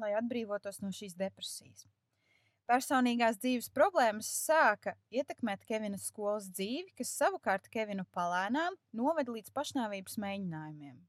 lai 0.00 0.12
atbrīvotos 0.18 0.80
no 0.84 0.92
šīs 0.96 1.16
depresijas. 1.18 1.86
Personīgās 2.70 3.40
dzīves 3.42 3.66
problēmas 3.74 4.28
sāka 4.44 4.94
ietekmēt 5.10 5.64
Kevina 5.66 5.98
skolas 5.98 6.46
dzīvi, 6.54 6.94
kas 7.00 7.10
savukārt 7.18 7.66
Kevinu 7.72 8.06
palēnām 8.14 8.78
noveda 8.94 9.34
līdz 9.34 9.50
pašnāvības 9.56 10.20
mēģinājumiem. 10.22 11.00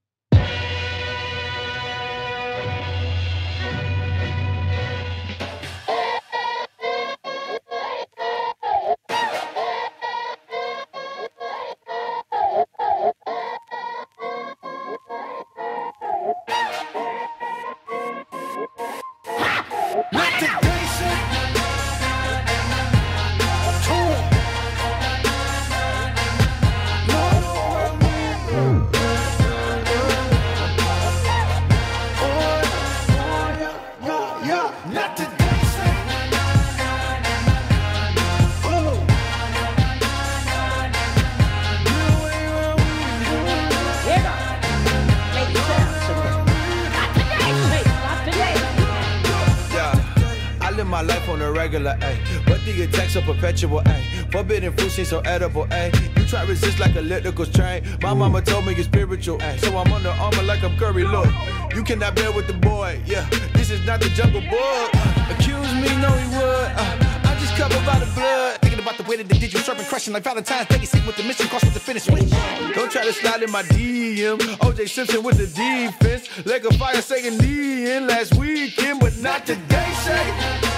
Attacks 52.92 53.16
are 53.16 53.22
perpetual, 53.22 53.82
ayy. 53.82 54.32
Forbidden 54.32 54.74
fruit 54.74 54.92
seems 54.92 55.08
so 55.08 55.22
edible, 55.22 55.66
ayy. 55.68 56.18
You 56.18 56.26
try 56.26 56.44
resist 56.44 56.80
like 56.80 56.94
elliptical 56.96 57.46
strain. 57.46 57.84
My 58.02 58.14
mama 58.14 58.42
told 58.42 58.66
me 58.66 58.74
it's 58.74 58.86
spiritual, 58.86 59.38
ayy. 59.38 59.60
So 59.60 59.78
I'm 59.78 59.92
under 59.94 60.10
armor 60.10 60.44
like 60.44 60.62
I'm 60.62 60.78
Curry. 60.78 61.06
Look, 61.06 61.28
you 61.74 61.84
cannot 61.84 62.16
bear 62.16 62.32
with 62.34 62.48
the 62.48 62.54
boy, 62.54 63.02
yeah. 63.06 63.28
This 63.54 63.70
is 63.72 63.86
not 63.86 64.02
the 64.02 64.10
jungle 64.10 64.42
book. 64.42 64.90
Accuse 65.32 65.74
me, 65.76 65.88
no 66.02 66.12
he 66.12 66.28
would. 66.36 66.72
Uh, 66.76 66.98
I'm 67.24 67.40
just 67.40 67.56
covered 67.56 67.86
by 67.86 67.98
the 68.00 68.12
blood. 68.14 68.60
Thinking 68.62 68.80
about 68.80 68.98
the 68.98 69.04
way 69.04 69.16
that 69.16 69.30
they 69.30 69.40
did 69.40 69.54
you, 69.54 69.60
sharp 69.60 69.78
crushing 69.80 70.14
like 70.14 70.24
Valentine's 70.24 70.68
Day. 70.68 70.84
Sick 70.84 71.06
with 71.06 71.16
the 71.16 71.24
mission, 71.24 71.48
cross 71.48 71.64
with 71.64 71.74
the 71.74 71.80
finish. 71.80 72.04
Switch. 72.04 72.30
Don't 72.76 72.92
try 72.92 73.06
to 73.06 73.14
slide 73.14 73.42
in 73.42 73.52
my 73.52 73.64
DM. 73.64 74.38
OJ 74.60 74.90
Simpson 74.90 75.24
with 75.24 75.38
the 75.38 75.48
defense. 75.48 76.28
Leg 76.46 76.66
of 76.66 76.76
fire 76.76 77.02
saying 77.02 77.38
knee 77.38 77.90
in 77.96 78.08
last 78.08 78.36
weekend, 78.36 79.00
but 79.00 79.18
not 79.20 79.46
today, 79.46 79.94
say. 80.04 80.71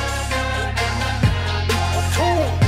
Not 2.15 2.62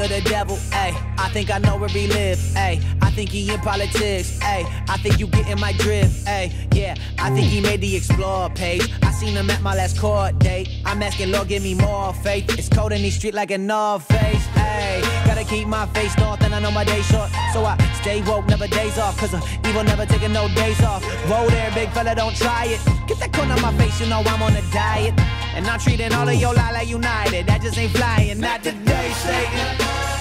of 0.00 0.08
the 0.08 0.20
devil, 0.22 0.56
ayy. 0.72 0.94
I 1.18 1.28
think 1.30 1.50
I 1.50 1.58
know 1.58 1.76
where 1.76 1.88
he 1.88 2.06
live, 2.06 2.38
ayy. 2.54 2.82
I 3.02 3.10
think 3.10 3.30
he 3.30 3.52
in 3.52 3.60
politics, 3.60 4.38
ayy. 4.40 4.64
I 4.88 4.96
think 4.96 5.18
you 5.18 5.26
getting 5.26 5.60
my 5.60 5.72
drift, 5.72 6.26
ayy. 6.26 6.52
Yeah, 6.74 6.94
I 7.18 7.30
think 7.30 7.46
he 7.46 7.60
made 7.60 7.80
the 7.80 7.96
explore 7.96 8.50
page. 8.50 8.88
I 9.02 9.12
seen 9.12 9.34
him 9.34 9.50
at 9.50 9.60
my 9.62 9.74
last 9.74 9.98
court 9.98 10.38
date. 10.38 10.68
I'm 10.84 11.02
asking 11.02 11.30
Lord, 11.30 11.48
give 11.48 11.62
me 11.62 11.74
more 11.74 12.14
faith. 12.14 12.58
It's 12.58 12.68
cold 12.68 12.92
in 12.92 13.02
these 13.02 13.16
streets 13.16 13.36
like 13.36 13.50
a 13.50 13.58
North 13.58 14.04
Face, 14.06 14.46
ayy. 14.54 15.02
Gotta 15.26 15.44
keep 15.44 15.66
my 15.66 15.86
face 15.86 16.16
north, 16.18 16.42
and 16.42 16.54
I 16.54 16.60
know 16.60 16.70
my 16.70 16.84
day 16.84 17.02
short, 17.02 17.30
so 17.52 17.64
I 17.64 17.76
stay 18.00 18.22
woke, 18.22 18.46
never 18.46 18.66
days 18.66 18.98
off. 18.98 19.18
Cause 19.18 19.34
uh, 19.34 19.40
evil 19.66 19.84
never 19.84 20.06
taking 20.06 20.32
no 20.32 20.48
days 20.48 20.80
off. 20.82 21.04
Roll 21.28 21.48
there, 21.48 21.70
big 21.72 21.90
fella, 21.90 22.14
don't 22.14 22.36
try 22.36 22.66
it. 22.66 22.80
Get 23.06 23.18
that 23.18 23.32
corn 23.32 23.50
on 23.50 23.60
my 23.60 23.72
face, 23.76 24.00
you 24.00 24.06
know 24.06 24.22
I'm 24.24 24.42
on 24.42 24.54
a 24.54 24.62
diet. 24.72 25.39
And 25.54 25.66
I'm 25.66 25.78
treating 25.80 26.12
all 26.12 26.28
of 26.28 26.34
your 26.34 26.54
lie 26.54 26.72
like 26.72 26.88
united. 26.88 27.46
That 27.46 27.60
just 27.62 27.78
ain't 27.78 27.92
flying. 27.92 28.40
Not 28.40 28.62
today, 28.62 29.12
Satan. 29.12 30.19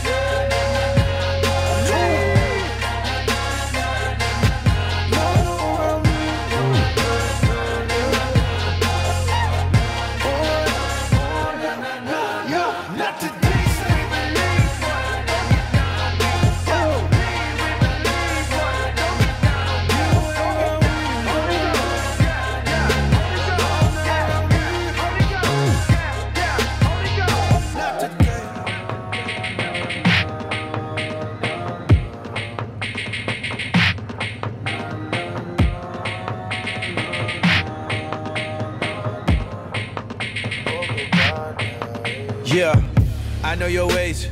Your 43.70 43.88
ways. 43.88 44.28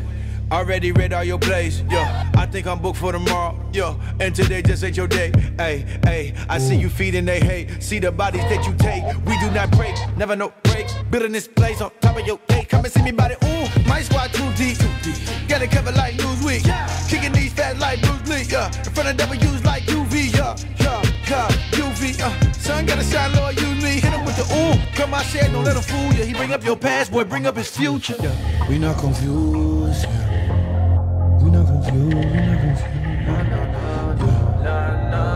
Already 0.52 0.94
read 0.94 1.12
all 1.12 1.24
your 1.24 1.40
plays. 1.40 1.84
Yeah, 1.90 2.32
I 2.36 2.46
think 2.46 2.68
I'm 2.68 2.80
booked 2.80 3.00
for 3.00 3.12
tomorrow. 3.12 3.60
Yeah, 3.74 3.96
and 4.20 4.34
today 4.34 4.62
just 4.62 4.84
ain't 4.84 4.96
your 4.96 5.08
day. 5.08 5.32
Hey, 5.58 5.86
hey, 6.04 6.34
I 6.48 6.58
see 6.58 6.76
you 6.76 6.90
feeding 6.90 7.26
they 7.26 7.40
hate. 7.40 7.84
See 7.84 8.00
the 8.00 8.12
bodies 8.12 8.44
that 8.44 8.66
you 8.66 8.74
take. 8.76 9.04
We 9.26 9.38
do 9.40 9.52
not 9.52 9.72
break, 9.72 9.96
never 10.16 10.36
no 10.36 10.54
break. 10.64 10.88
Building 11.12 11.34
this 11.34 11.48
place 11.48 11.82
on 11.82 11.92
top 12.00 12.18
of 12.18 12.26
your 12.26 12.40
gate. 12.48 12.70
Come 12.70 12.86
and 12.86 12.94
see 12.94 13.02
me 13.02 13.12
body. 13.12 13.36
Ooh, 13.44 13.68
my 13.88 14.02
squad 14.02 14.32
too 14.34 14.50
deep. 14.54 14.78
Got 15.50 15.62
it 15.62 15.72
covered 15.72 15.96
like 15.96 16.14
Newsweek. 16.16 16.64
Kicking 17.10 17.34
these 17.34 17.52
fat 17.52 17.78
like 17.80 18.02
Bruce 18.02 18.30
Lee. 18.30 18.44
Yeah, 18.50 18.68
in 18.68 18.92
front 18.94 19.10
of 19.10 19.18
W's 19.18 19.66
like 19.66 19.84
UV. 19.84 20.34
Yeah, 20.34 20.56
yeah, 20.80 21.02
yeah, 21.30 21.48
UV. 21.76 22.22
Uh, 22.22 22.52
son 22.54 22.86
gotta 22.86 23.04
shine, 23.04 23.34
Lord, 23.36 23.60
use 23.60 23.67
ooh. 24.68 24.80
Come 24.96 25.12
my 25.12 25.24
shit, 25.24 25.52
don't 25.52 25.64
let 25.64 25.76
him 25.76 25.84
fool 25.84 26.14
you. 26.14 26.24
He 26.26 26.34
bring 26.34 26.54
up 26.54 26.64
your 26.64 26.76
past, 26.76 27.12
boy, 27.12 27.24
bring 27.24 27.46
up 27.46 27.56
his 27.56 27.70
future. 27.76 28.16
Yeah. 28.20 28.70
We 28.70 28.78
not 28.78 28.98
confused. 29.00 30.04
yeah. 30.04 31.44
We 31.44 31.50
not 31.52 31.66
confused. 31.68 32.16
We 32.16 32.22
not 32.24 32.60
confused. 32.60 32.98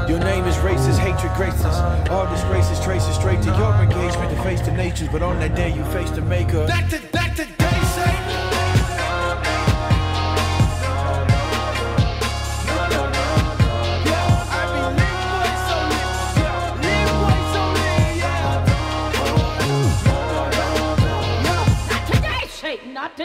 Your 0.09 0.19
name 0.19 0.45
is 0.45 0.55
racist, 0.57 0.97
hatred 0.97 1.33
graces. 1.35 1.63
All 2.09 2.25
this 2.27 2.41
disgraces 2.41 2.83
traces 2.83 3.15
straight 3.15 3.41
to 3.43 3.49
your 3.55 3.73
engagement 3.75 4.29
to 4.35 4.43
face 4.43 4.61
the 4.61 4.71
nations. 4.71 5.09
But 5.11 5.21
on 5.21 5.39
that 5.39 5.55
day, 5.55 5.73
you 5.73 5.85
face 5.85 6.09
the 6.11 6.21
maker. 6.21 6.67
Back 6.67 6.89
to 6.89 6.99
back 7.13 7.35
to 7.35 7.60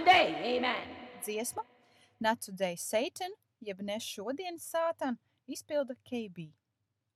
today. 0.01 0.57
Amen. 0.57 0.89
Dziesma 1.23 1.63
Not 2.21 2.41
Today 2.41 2.77
Satan, 2.77 3.33
jeb 3.61 3.81
ne 3.81 3.97
šodien 4.01 4.59
sātan, 4.61 5.17
izpilda 5.49 5.95
KB. 6.05 6.51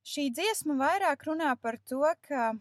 Šī 0.01 0.31
dziesma 0.33 0.79
vairāk 0.79 1.27
runā 1.29 1.51
par 1.61 1.77
to, 1.85 2.01
ka 2.25 2.55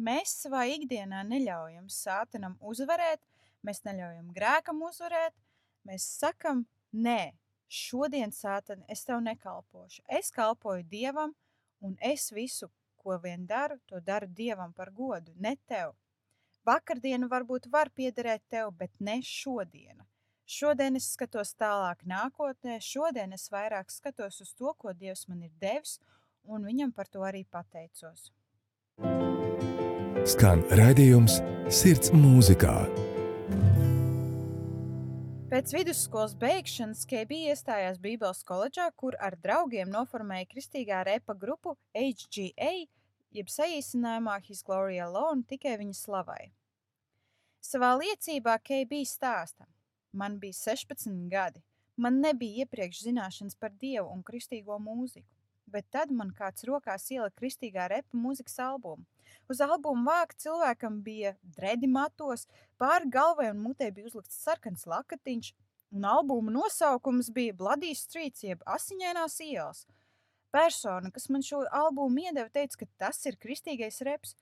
mēs 0.00 0.32
savā 0.46 0.64
ikdienā 0.72 1.20
neļaujam 1.28 1.90
sātanam 1.92 2.56
uzvarēt, 2.72 3.20
mēs 3.66 3.82
neļaujam 3.84 4.32
grēkam 4.32 4.80
uzvarēt, 4.88 5.36
mēs 5.84 6.08
sakam, 6.22 6.64
nē, 6.92 7.34
šodien 7.68 8.32
sātan 8.32 8.80
es 8.88 9.04
tev 9.04 9.20
nekalpošu. 9.26 10.06
Es 10.08 10.32
kalpoju 10.32 10.88
Dievam, 10.88 11.36
un 11.84 11.98
es 12.00 12.30
visu, 12.32 12.70
ko 12.96 13.20
vien 13.20 13.44
daru, 13.44 13.76
to 13.84 14.00
daru 14.00 14.28
Dievam 14.28 14.72
par 14.72 14.88
godu, 14.88 15.36
ne 15.36 15.58
tev. 15.68 15.92
Vakardiena 16.66 17.28
varbūt 17.30 17.70
var 17.72 17.88
piederēt 17.96 18.42
tev, 18.52 18.74
bet 18.76 18.92
ne 19.00 19.20
šodiena. 19.24 20.04
Šodien 20.50 20.98
es 20.98 21.06
skatos 21.14 21.54
tālāk 21.54 22.02
nākotnē, 22.10 22.80
šodien 22.82 23.32
es 23.32 23.46
vairāk 23.52 23.92
skatos 23.94 24.40
uz 24.44 24.50
to, 24.58 24.72
ko 24.76 24.92
Dievs 24.92 25.28
man 25.30 25.44
ir 25.46 25.52
devis, 25.62 25.98
un 26.44 26.66
viņam 26.66 26.92
par 26.92 27.08
to 27.08 27.22
arī 27.24 27.44
pateicos. 27.46 28.32
Skan 30.28 30.66
raidījums 30.76 31.38
Sirds 31.72 32.12
mūzikā. 32.12 32.74
Pēc 35.50 35.72
vidusskolas 35.74 36.36
beigšanas 36.38 37.06
KB 37.08 37.40
iestājās 37.50 37.96
Bībeles 38.02 38.44
koledžā, 38.46 38.90
kur 39.00 39.16
ar 39.18 39.38
draugiem 39.40 39.88
noformēja 39.90 40.50
kristīgā 40.50 41.00
repa 41.08 41.34
grupu 41.34 41.78
HGA, 41.96 42.84
jeb 43.34 43.50
saīsinājumā 43.50 44.38
His 44.46 44.62
Glory 44.66 44.98
Alone 45.02 45.46
tikai 45.48 45.76
viņa 45.80 45.96
slavai. 45.96 46.50
Savā 47.60 47.92
liecībā 48.00 48.56
KB 48.64 49.02
stāsta: 49.06 49.66
Man 50.12 50.38
bija 50.42 50.56
16 50.56 51.28
gadi, 51.30 51.62
man 51.96 52.20
nebija 52.24 52.64
iepriekš 52.64 53.04
zināšanas 53.06 53.58
par 53.60 53.70
Dievu 53.78 54.08
un 54.10 54.24
kristīgo 54.26 54.78
mūziku, 54.82 55.28
bet 55.70 55.86
tad 55.94 56.10
man 56.10 56.32
kāds 56.34 56.66
rokās 56.66 57.06
ielika 57.12 57.36
kristīgā 57.38 57.86
repa 57.92 58.18
mūzikas 58.18 58.58
albumu. 58.64 59.06
Uz 59.50 59.60
albumu 59.62 60.08
vāka 60.08 60.34
cilvēkam 60.42 60.98
bija 61.06 61.36
dredi 61.56 61.86
matos, 61.86 62.48
pāri 62.80 63.10
galvai 63.14 63.50
un 63.52 63.62
mutē 63.62 63.92
bija 63.94 64.10
uzlikts 64.10 64.42
sarkans 64.42 64.86
lakatiņš, 64.90 65.52
un 65.94 66.06
albuma 66.06 66.50
nosaukums 66.54 67.30
bija 67.34 67.54
Bloody 67.54 67.94
Streets 67.94 68.44
jeb 68.46 68.62
Asiņainās 68.66 69.38
ielas. 69.46 69.86
Persona, 70.50 71.12
kas 71.14 71.28
man 71.30 71.44
šo 71.46 71.62
albumu 71.70 72.24
iedeva, 72.24 72.50
teica, 72.50 72.82
ka 72.82 72.88
tas 73.04 73.20
ir 73.30 73.38
kristīgais 73.38 74.00
reps. 74.06 74.34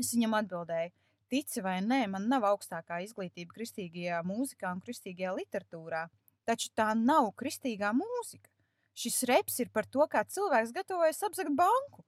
Es 0.00 0.10
viņam 0.12 0.34
atbildēju, 0.40 0.92
tici 1.32 1.62
vai 1.62 1.78
nē, 1.84 2.02
man 2.12 2.26
nav 2.30 2.44
augstākā 2.50 2.98
izglītība 3.04 3.54
kristīgajā 3.54 4.18
mūzikā 4.26 4.72
un 4.74 4.82
kristīgajā 4.82 5.36
literatūrā, 5.38 6.02
taču 6.48 6.72
tā 6.74 6.90
nav 6.98 7.30
kristīgā 7.38 7.92
mūzika. 7.96 8.50
Šis 8.96 9.22
reps 9.28 9.60
ir 9.60 9.70
par 9.70 9.86
to, 9.86 10.04
kā 10.10 10.24
cilvēks 10.24 10.74
gatavojas 10.74 11.22
apzakt 11.28 11.52
banku. 11.54 12.02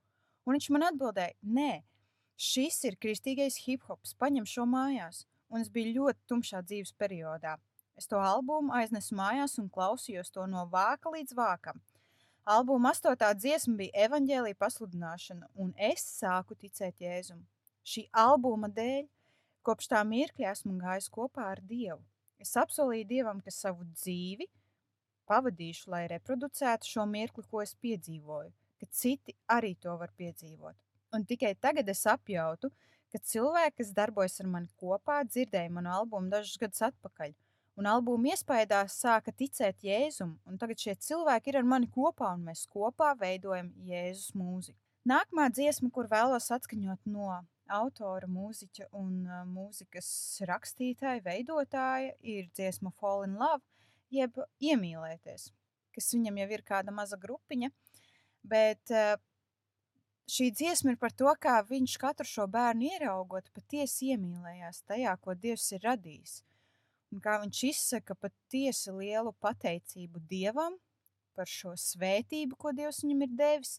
Un 0.49 0.57
viņš 0.57 0.69
man 0.73 0.87
atbildēja, 0.89 1.37
nē, 1.45 1.73
šis 2.41 2.81
ir 2.89 2.97
kristīgais 2.97 3.59
hip 3.67 3.85
hops, 3.89 4.15
paņem 4.17 4.47
šo 4.49 4.65
mājās. 4.69 5.27
Un 5.53 5.63
es 5.63 5.69
biju 5.73 5.95
ļoti 6.01 6.25
tumšā 6.29 6.63
dzīves 6.65 6.95
periodā. 7.01 7.57
Es 7.99 8.09
to 8.09 8.19
albumu 8.21 8.73
aiznesu 8.79 9.17
mājās 9.19 9.59
un 9.61 9.69
klausījos 9.73 10.33
to 10.33 10.45
no 10.47 10.67
vāka 10.73 11.13
līdz 11.13 11.37
vākam. 11.37 11.81
Albuma 12.49 12.95
astotā 12.95 13.29
dziesma 13.37 13.75
bija 13.77 14.07
evaņģēlīja 14.07 14.57
pasludināšana, 14.57 15.51
un 15.61 15.75
es 15.77 16.01
sāku 16.01 16.55
ticēt 16.57 17.03
Jēzum. 17.05 17.43
Šī 17.85 18.07
albuma 18.23 18.71
dēļ, 18.73 19.03
kopš 19.69 19.91
tā 19.93 20.01
mirkļa 20.09 20.55
esmu 20.55 20.79
gājis 20.81 21.11
kopā 21.13 21.51
ar 21.51 21.61
Dievu. 21.61 22.01
Es 22.41 22.55
apsolīju 22.57 23.05
Dievam, 23.11 23.43
ka 23.45 23.53
savu 23.53 23.85
dzīvi 23.91 24.47
pavadīšu, 25.29 25.91
lai 25.93 26.07
reproducētu 26.09 26.89
šo 26.89 27.05
mirkli, 27.11 27.45
ko 27.51 27.61
es 27.61 27.75
piedzīvoju, 27.85 28.49
ka 28.81 28.89
citi 28.97 29.37
arī 29.53 29.75
to 29.85 29.99
var 30.01 30.15
piedzīvot. 30.17 30.79
Un 31.13 31.29
tikai 31.29 31.53
tagad 31.61 31.93
es 31.93 32.07
apjautu, 32.09 32.73
ka 33.13 33.21
cilvēki, 33.21 33.77
kas 33.83 33.93
darbojas 34.01 34.41
ar 34.41 34.49
mani 34.55 34.73
kopā, 34.81 35.21
dzirdēja 35.29 35.69
manu 35.77 35.93
albumu 36.01 36.33
dažus 36.33 36.57
gadus 36.65 36.81
atpakaļ, 36.89 37.37
un 37.79 37.87
albuma 37.87 38.33
iespējā 38.33 38.83
sāka 38.91 39.33
ticēt 39.35 39.87
Jēzum, 39.87 40.35
un 40.49 40.59
tagad 40.59 40.81
šie 40.83 40.97
cilvēki 41.09 41.53
ir 41.53 41.61
ar 41.61 41.69
mani 41.69 41.88
kopā, 41.95 42.33
un 42.35 42.49
mēs 42.51 42.67
kopā 42.71 43.12
veidojam 43.21 43.71
Jēzus 43.87 44.35
mūziku. 44.38 44.79
Nākamā 45.09 45.47
dziesma, 45.55 45.88
kur 45.95 46.09
vēlos 46.11 46.51
atskaņot 46.53 47.07
no 47.09 47.31
autora, 47.73 48.29
mūziķa 48.29 48.88
un 48.99 49.23
uh, 49.29 49.45
mūzikas 49.49 50.09
rakstītāja, 50.49 51.23
veidotāja, 51.25 52.17
ir 52.21 52.49
dziesma 52.57 52.93
Fall 52.99 53.27
in 53.29 53.38
Love, 53.41 53.62
jeb 54.12 54.37
iemīlēties, 54.64 55.51
kas 55.95 56.12
viņam 56.17 56.43
jau 56.43 56.49
ir 56.57 56.64
kāda 56.67 56.95
maza 56.95 57.21
grupiņa, 57.21 57.71
bet 58.49 58.93
uh, 58.93 59.14
šī 60.29 60.51
dziesma 60.57 60.97
ir 60.97 61.01
par 61.01 61.14
to, 61.14 61.31
kā 61.41 61.61
viņš 61.69 61.97
katru 62.03 62.29
šo 62.29 62.49
bērnu 62.51 62.91
ieraugot, 62.91 63.53
patiesi 63.55 64.12
iemīlējās 64.14 64.83
tajā, 64.88 65.14
ko 65.23 65.37
Dievs 65.38 65.71
ir 65.77 65.85
radījis. 65.87 66.41
Un 67.14 67.23
kā 67.25 67.38
viņš 67.40 67.62
izsaka 67.71 68.16
patiesi 68.21 68.92
lielu 68.92 69.33
pateicību 69.40 70.21
Dievam 70.29 70.77
par 71.38 71.49
šo 71.49 71.73
svētību, 71.79 72.59
ko 72.61 72.75
Dievs 72.77 73.01
viņam 73.05 73.25
ir 73.25 73.35
devis, 73.38 73.79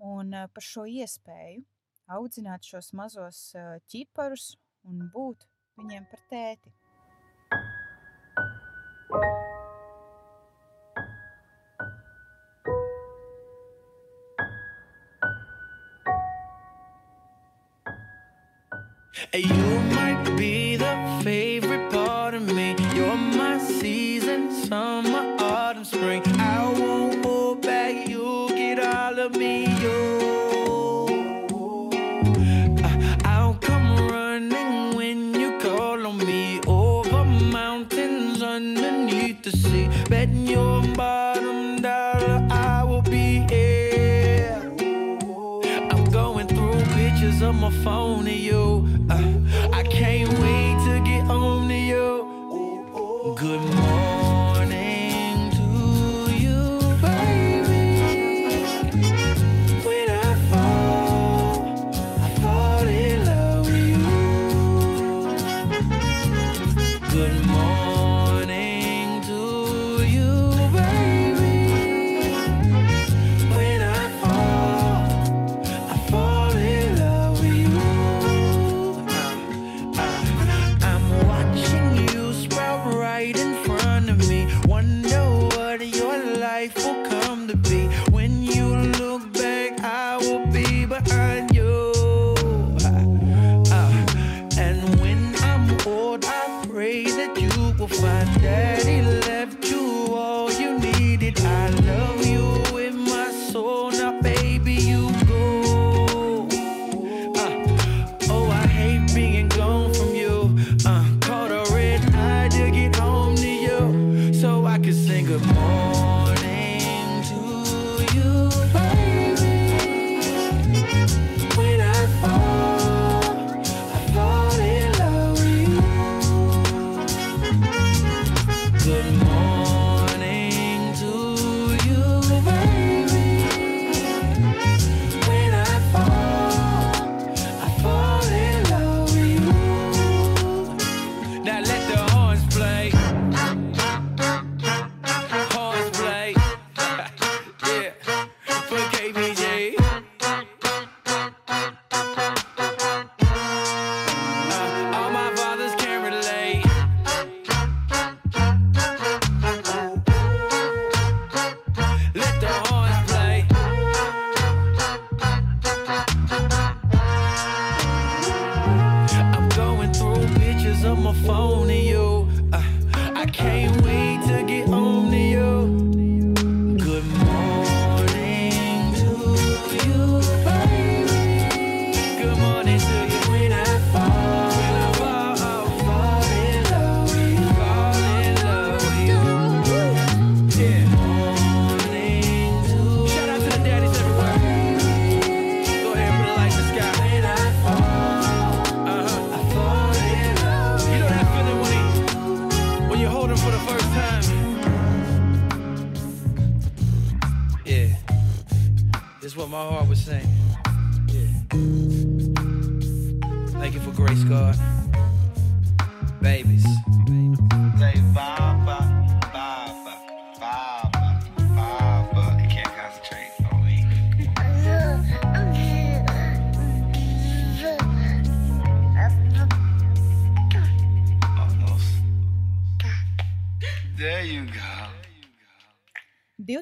un 0.00 0.32
uh, 0.32 0.48
par 0.54 0.64
šo 0.64 0.86
iespēju 0.88 1.64
audzināt 2.10 2.66
šos 2.66 2.92
mazos 2.96 3.50
uh, 3.58 3.76
ķiparus 3.90 4.54
un 4.88 5.08
būt 5.14 5.46
viņiem 5.78 6.08
par 6.10 6.24
tēti. 6.32 6.72
And 19.32 19.44
you 19.44 19.78
might 19.94 20.09
You're 23.10 23.18
my 23.18 23.58
season, 23.58 24.52
summer, 24.52 25.34
autumn, 25.40 25.84
spring. 25.84 26.39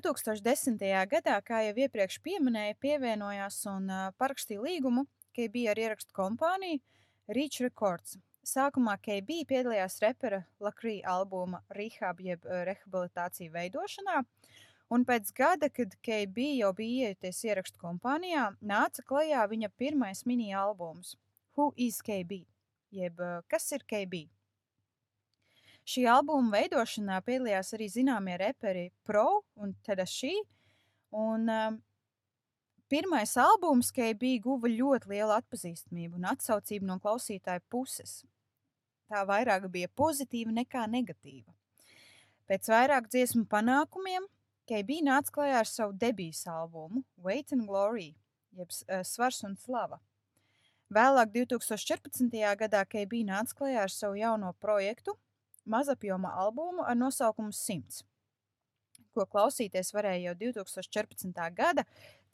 2010. 0.09 0.81
gadā, 1.05 1.35
kā 1.45 1.59
jau 1.67 1.75
iepriekš 1.85 2.17
minēju, 2.25 2.77
pievienojās 2.81 3.59
un 3.69 3.91
parakstīja 4.17 4.63
līgumu 4.65 5.05
KB 5.37 5.67
ar 5.69 5.77
ierakstu 5.77 6.15
kompāniju 6.17 6.81
Reach 7.29 7.61
Records. 7.61 8.17
Sākumā 8.41 8.97
KB 9.05 9.45
piedalījās 9.51 9.99
repera 10.01 10.47
Lakrija 10.65 11.13
albuma 11.13 11.61
Rehab 11.77 12.23
jeb 12.25 12.41
rehabilitācija 12.49 13.53
veidošanā, 13.53 14.23
un 14.89 15.05
pēc 15.05 15.29
gada, 15.37 15.69
kad 15.69 15.93
KB 16.01 16.57
jau 16.63 16.73
bija 16.73 17.11
iejuties 17.11 17.45
ierakstu 17.45 17.77
kompānijā, 17.83 18.55
nāca 18.65 19.05
klajā 19.05 19.45
viņa 19.53 19.69
pirmais 19.77 20.25
mini 20.25 20.55
albums 20.55 21.19
Who 21.57 21.75
is 21.77 22.01
KB? 22.01 22.47
jeb 22.91 23.21
Kas 23.49 23.73
ir 23.77 23.85
KB? 23.85 24.25
Šī 25.89 26.03
albuma 26.11 26.53
veidošanā 26.53 27.17
piedalījās 27.25 27.73
arī 27.73 27.87
zināmie 27.89 28.35
reperi 28.37 28.89
Pro 29.09 29.41
un 29.57 29.71
Tedashī. 29.87 30.35
Un, 31.17 31.47
um, 31.49 31.77
pirmais 32.93 33.31
albums, 33.41 33.89
KB, 33.97 34.35
guva 34.45 34.69
ļoti 34.69 35.15
lielu 35.15 35.33
atpazīstamību 35.39 36.19
un 36.19 36.27
atsaucību 36.29 36.85
no 36.91 36.99
klausītāju 37.01 37.65
puses. 37.73 38.19
Tā 39.09 39.23
vairāk 39.25 39.65
bija 39.73 39.89
pozitīva 39.97 40.53
nekā 40.59 40.83
negatīva. 40.93 41.55
Pēc 42.49 42.69
vairāk 42.69 43.09
dziesmu 43.09 43.47
panākumiem 43.49 44.27
KB 44.69 44.99
nāca 45.07 45.33
klajā 45.33 45.63
ar 45.63 45.71
savu 45.71 45.95
debijas 45.97 46.43
albumu 46.53 47.01
Wait 47.25 47.55
and 47.57 47.65
Glory, 47.69 48.11
jeb 48.53 48.69
uh, 48.69 49.01
Svars 49.09 49.41
un 49.49 49.57
Slava. 49.57 50.03
Vēlāk, 50.93 51.33
2014. 51.33 52.29
gadā, 52.61 52.85
KB 52.85 53.23
nāca 53.29 53.57
klajā 53.57 53.89
ar 53.89 53.93
savu 53.93 54.21
jauno 54.21 54.53
projektu, 54.61 55.17
mazapjoma 55.71 56.33
albumu 56.43 56.85
ar 56.87 56.97
nosaukumu 56.99 57.53
100, 57.55 58.03
ko 59.15 59.27
klausīties 59.27 59.93
varēja 59.95 60.31
jau 60.31 60.39
2014. 60.49 61.45
gada 61.57 61.85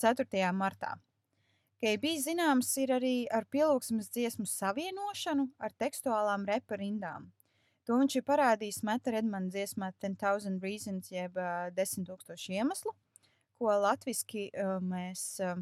4. 0.02 0.52
martā. 0.56 0.94
KB 1.84 2.14
zināms 2.22 2.70
ir 2.80 2.94
arī 2.96 3.14
ar 3.28 3.44
pielūgsmes 3.52 4.08
dziesmu 4.14 4.46
savienošanu 4.48 5.50
ar 5.60 5.74
tekstuālām 5.76 6.46
repa 6.48 6.78
rindām. 6.80 7.26
To 7.84 7.98
viņš 8.00 8.16
ir 8.16 8.24
parādījis 8.24 8.80
Meta 8.88 9.12
Redmana 9.12 9.52
dziesmā 9.52 9.90
10,000 10.00 10.62
Reasons, 10.64 11.10
jeb 11.12 11.36
uh, 11.36 11.68
10,000 11.76 12.56
iemeslu, 12.56 12.94
ko 13.60 13.74
latviski 13.82 14.46
uh, 14.48 14.78
mēs 14.80 15.26
uh, 15.44 15.60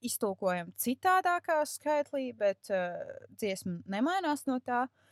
iztulkojam 0.00 0.72
citādākā 0.80 1.58
skaitlī, 1.68 2.30
bet 2.32 2.72
uh, 2.72 2.96
dziesma 3.36 3.82
nemainās 3.84 4.46
no 4.48 4.56
tā. 4.64 4.86
Hillsong 4.86 5.07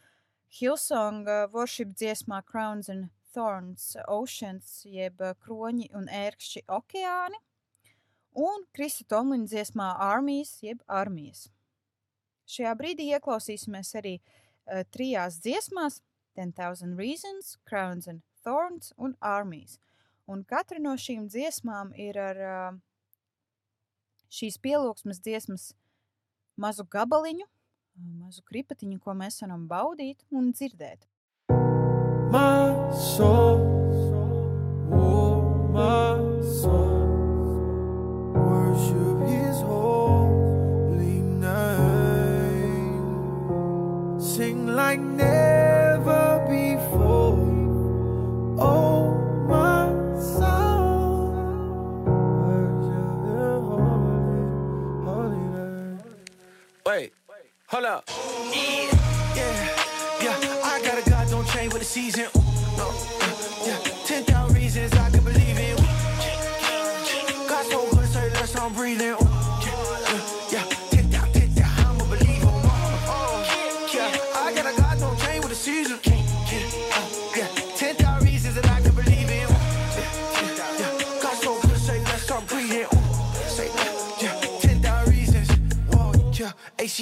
uh, 1.28 1.48
worship 1.52 1.94
dziesmā 1.94 2.42
Crowns 2.44 2.88
and 2.88 3.10
Thorns, 3.34 3.96
Oceans, 4.08 4.84
jeb 4.84 5.20
kroņi 5.44 5.90
un 5.92 6.08
ērkšķi 6.08 6.62
okeāni. 6.68 7.36
Un 8.36 8.64
Krista 8.72 9.04
Tomlina 9.08 9.46
dziesmā 9.48 9.96
Armijas, 9.98 10.58
jeb 10.62 10.82
armijas. 10.86 11.48
Šajā 12.46 12.72
brīdī 12.76 13.08
ieklausīsimies 13.16 13.94
arī 13.98 14.18
uh, 14.20 14.84
trijās 14.92 15.40
dziesmās- 15.40 16.00
10,000 16.36 16.96
Reasons, 16.96 17.58
Crowns 17.64 18.06
and 18.06 18.22
Thorns 18.44 18.92
un 18.96 19.16
Armijas. 19.20 19.78
Un 20.26 20.44
katra 20.44 20.78
no 20.78 20.94
šīm 20.96 21.28
dziesmām 21.28 21.92
ir 21.96 22.18
ar 22.18 22.40
uh, 22.46 22.78
šīs 24.30 24.58
pielūgsmes 24.58 25.20
dziesmas 25.20 25.74
mazu 26.56 26.84
gabaliņu, 26.84 27.46
mazu 27.96 28.42
kripatiņu, 28.46 28.98
ko 29.02 29.14
mēs 29.16 29.40
varam 29.44 29.66
baudīt 29.70 30.24
un 30.30 30.52
dzirdēt. 30.52 31.08
My 32.32 32.66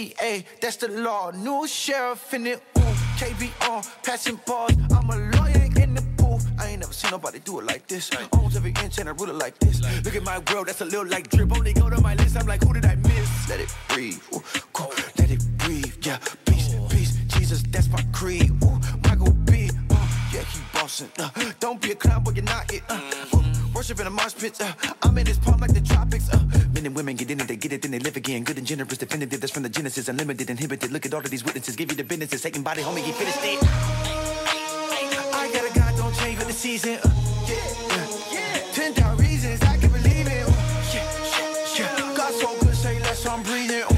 ACA, 0.05 0.45
that's 0.61 0.77
the 0.77 0.89
law. 0.89 1.31
New 1.31 1.67
sheriff 1.67 2.35
in 2.35 2.47
it. 2.47 2.63
Ooh, 2.79 2.81
KB 3.17 3.71
on, 3.71 3.83
passing 4.03 4.39
balls. 4.47 4.73
I'm 4.91 5.09
a 5.11 5.17
lawyer 5.37 5.69
in 5.83 5.95
the 5.95 6.03
booth. 6.17 6.47
I 6.59 6.69
ain't 6.69 6.81
never 6.81 6.93
seen 6.93 7.11
nobody 7.11 7.39
do 7.39 7.61
it 7.61 7.67
like 7.67 7.87
this. 7.87 8.11
Owns 8.33 8.57
every 8.57 8.75
inch 8.83 8.99
and 8.99 9.09
I 9.09 9.13
rule 9.13 9.31
it 9.31 9.37
like 9.37 9.59
this. 9.59 9.81
Look 10.05 10.17
at 10.17 10.23
my 10.23 10.39
world, 10.53 10.67
that's 10.69 10.81
a 10.81 10.85
little 10.85 11.07
like 11.07 11.31
drip. 11.31 11.53
Only 11.53 11.73
go 11.73 11.89
to 11.89 12.01
my 12.01 12.15
list, 12.17 12.37
I'm 12.37 12.47
like, 12.47 12.63
who 12.63 12.73
did 12.75 12.85
I 12.85 12.97
miss? 12.97 13.49
Let 13.49 13.61
it 13.61 13.75
breathe, 13.89 14.21
ooh, 14.35 14.43
cool. 14.73 14.93
let 15.19 15.31
it 15.31 15.43
breathe, 15.59 15.95
yeah. 16.03 16.19
Peace, 16.45 16.75
peace, 16.91 17.17
Jesus, 17.29 17.63
that's 17.71 17.89
my 17.89 18.03
creed. 18.13 18.51
Ooh, 18.65 18.81
Michael 19.05 19.33
B, 19.33 19.71
uh, 19.91 20.09
yeah, 20.33 20.43
he 20.43 20.61
bossing. 20.73 21.11
Uh, 21.19 21.31
don't 21.61 21.81
be 21.81 21.93
a 21.93 21.95
clown, 21.95 22.23
but 22.25 22.35
you're 22.37 22.45
not 22.45 22.73
it. 22.73 22.83
Uh, 22.89 23.01
ooh, 23.35 23.43
worship 23.75 24.01
in 24.01 24.07
a 24.07 24.11
mosh 24.11 24.35
pit. 24.35 24.61
Uh, 24.61 24.73
I'm 25.03 25.17
in 25.19 25.25
this 25.25 25.39
palm 25.39 25.61
like 25.61 25.73
the 25.73 25.81
tropics. 25.81 26.29
Uh, 26.31 26.45
and 26.95 26.97
women 26.97 27.17
get 27.17 27.29
in 27.29 27.41
it, 27.41 27.49
they 27.49 27.57
get 27.57 27.73
it, 27.73 27.83
then 27.83 27.91
they 27.91 27.99
live 27.99 28.17
again. 28.17 28.45
Good 28.45 28.59
and 28.59 28.67
generous, 28.67 28.99
definitive. 28.99 29.41
That's 29.41 29.53
from 29.53 29.65
the 29.65 29.69
Genesis, 29.69 30.09
unlimited, 30.09 30.49
inhibited. 30.49 30.93
Look 30.93 31.05
at 31.07 31.13
all 31.13 31.21
of 31.21 31.31
these 31.31 31.45
witnesses, 31.45 31.75
give 31.75 31.91
you 31.91 31.97
the 31.97 32.05
business. 32.05 32.41
Satan 32.41 32.63
body, 32.63 32.83
homie, 32.83 32.99
he 33.03 33.11
finished 33.11 33.39
it. 33.43 33.59
I 35.35 35.51
got 35.53 35.69
a 35.69 35.79
God, 35.79 35.97
don't 35.97 36.15
change 36.15 36.39
with 36.39 36.47
the 36.47 36.53
season. 36.53 36.99
Uh, 37.03 37.11
yeah, 37.49 38.33
yeah. 38.33 38.73
Ten 38.73 38.93
thousand 38.93 39.27
reasons 39.27 39.61
I 39.63 39.77
can 39.77 39.91
believe 39.91 40.27
in. 40.27 40.45
Uh, 40.47 40.55
yeah, 40.95 41.79
yeah, 41.79 41.99
yeah. 41.99 42.15
God 42.17 42.33
so 42.33 42.57
good, 42.61 42.77
say 42.77 43.01
less, 43.01 43.27
I'm 43.27 43.43
breathing. 43.43 43.94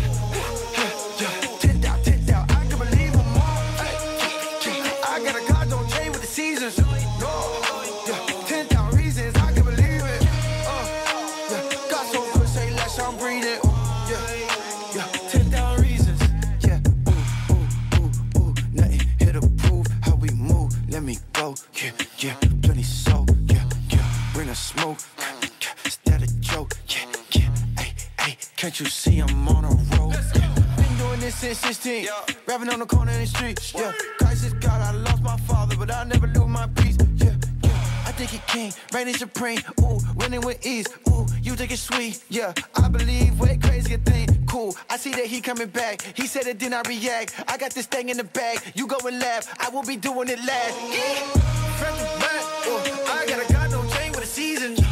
Since 31.36 31.58
16. 31.58 32.04
Yeah. 32.04 32.10
Rapping 32.46 32.70
on 32.70 32.78
the 32.78 32.86
corner 32.86 33.12
in 33.12 33.20
the 33.20 33.26
street. 33.26 33.60
Yeah. 33.74 33.92
Christ 34.18 34.44
is 34.46 34.54
God. 34.54 34.80
I 34.80 34.92
lost 34.92 35.22
my 35.22 35.36
father, 35.38 35.76
but 35.76 35.90
I 35.92 36.04
never 36.04 36.26
lose 36.26 36.48
my 36.48 36.66
peace. 36.68 36.96
Yeah, 37.16 37.34
yeah. 37.62 37.70
I 38.06 38.12
think 38.12 38.30
he 38.30 38.38
king, 38.46 38.72
reigning 38.94 39.14
supreme. 39.14 39.60
Ooh, 39.82 39.98
winning 40.14 40.40
with 40.40 40.64
ease. 40.64 40.86
Ooh, 41.08 41.26
you 41.42 41.54
think 41.54 41.72
it's 41.72 41.82
sweet. 41.82 42.22
Yeah, 42.30 42.52
I 42.74 42.88
believe 42.88 43.38
way 43.38 43.58
crazy 43.58 43.96
thing. 43.98 44.46
Cool, 44.46 44.74
I 44.88 44.96
see 44.96 45.12
that 45.12 45.26
he 45.26 45.40
coming 45.40 45.68
back. 45.68 46.00
He 46.16 46.26
said 46.26 46.46
it, 46.46 46.58
then 46.58 46.72
I 46.72 46.82
react. 46.88 47.34
I 47.48 47.58
got 47.58 47.72
this 47.72 47.86
thing 47.86 48.08
in 48.08 48.16
the 48.16 48.24
bag. 48.24 48.60
You 48.74 48.86
go 48.86 48.96
and 49.06 49.18
laugh. 49.18 49.54
I 49.60 49.68
will 49.68 49.84
be 49.84 49.96
doing 49.96 50.28
it 50.28 50.38
last. 50.38 50.74
Yeah. 50.90 51.42
To 51.76 52.06
back. 52.18 52.42
Ooh, 52.66 53.12
I 53.12 53.26
got 53.28 53.48
a 53.48 53.52
God, 53.52 53.70
don't 53.70 53.90
change 53.90 54.16
with 54.16 54.24
the 54.24 54.30
season. 54.30 54.85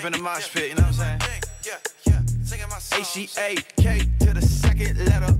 No 0.00 0.06
in 0.06 0.12
the 0.12 0.18
mosh 0.18 0.52
pit, 0.52 0.70
you 0.70 0.74
know 0.74 0.82
what 0.82 1.00
I'm 1.00 1.20
saying? 1.20 1.20
H-E-A-K 2.92 4.08
to 4.20 4.34
the 4.34 4.42
second 4.42 4.98
letter. 5.06 5.35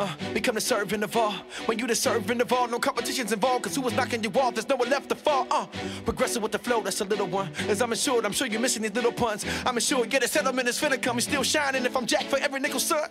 Uh, 0.00 0.08
become 0.32 0.54
the 0.54 0.60
servant 0.62 1.04
of 1.04 1.14
all. 1.14 1.34
When 1.66 1.78
you 1.78 1.86
the 1.86 1.94
servant 1.94 2.40
of 2.40 2.50
all, 2.54 2.66
no 2.66 2.78
competition's 2.78 3.32
involved. 3.32 3.64
Cause 3.64 3.76
who 3.76 3.82
was 3.82 3.92
knocking 3.92 4.24
you 4.24 4.30
off? 4.30 4.54
There's 4.54 4.66
no 4.66 4.76
one 4.76 4.88
left 4.88 5.10
to 5.10 5.14
fall. 5.14 5.46
Uh, 5.50 5.66
progressive 6.06 6.42
with 6.42 6.52
the 6.52 6.58
flow, 6.58 6.80
that's 6.80 7.02
a 7.02 7.04
little 7.04 7.26
one. 7.26 7.50
As 7.68 7.82
I'm 7.82 7.92
assured, 7.92 8.24
I'm 8.24 8.32
sure 8.32 8.46
you're 8.46 8.62
missing 8.62 8.80
these 8.80 8.94
little 8.94 9.12
puns. 9.12 9.44
I'm 9.66 9.76
assured, 9.76 10.10
yeah, 10.10 10.20
the 10.20 10.28
settlement 10.28 10.68
is 10.70 10.80
finna 10.80 11.00
come. 11.02 11.16
He's 11.16 11.24
still 11.24 11.42
shining 11.42 11.84
if 11.84 11.94
I'm 11.94 12.06
jack 12.06 12.24
for 12.24 12.38
every 12.38 12.60
nickel, 12.60 12.80
son. 12.80 13.06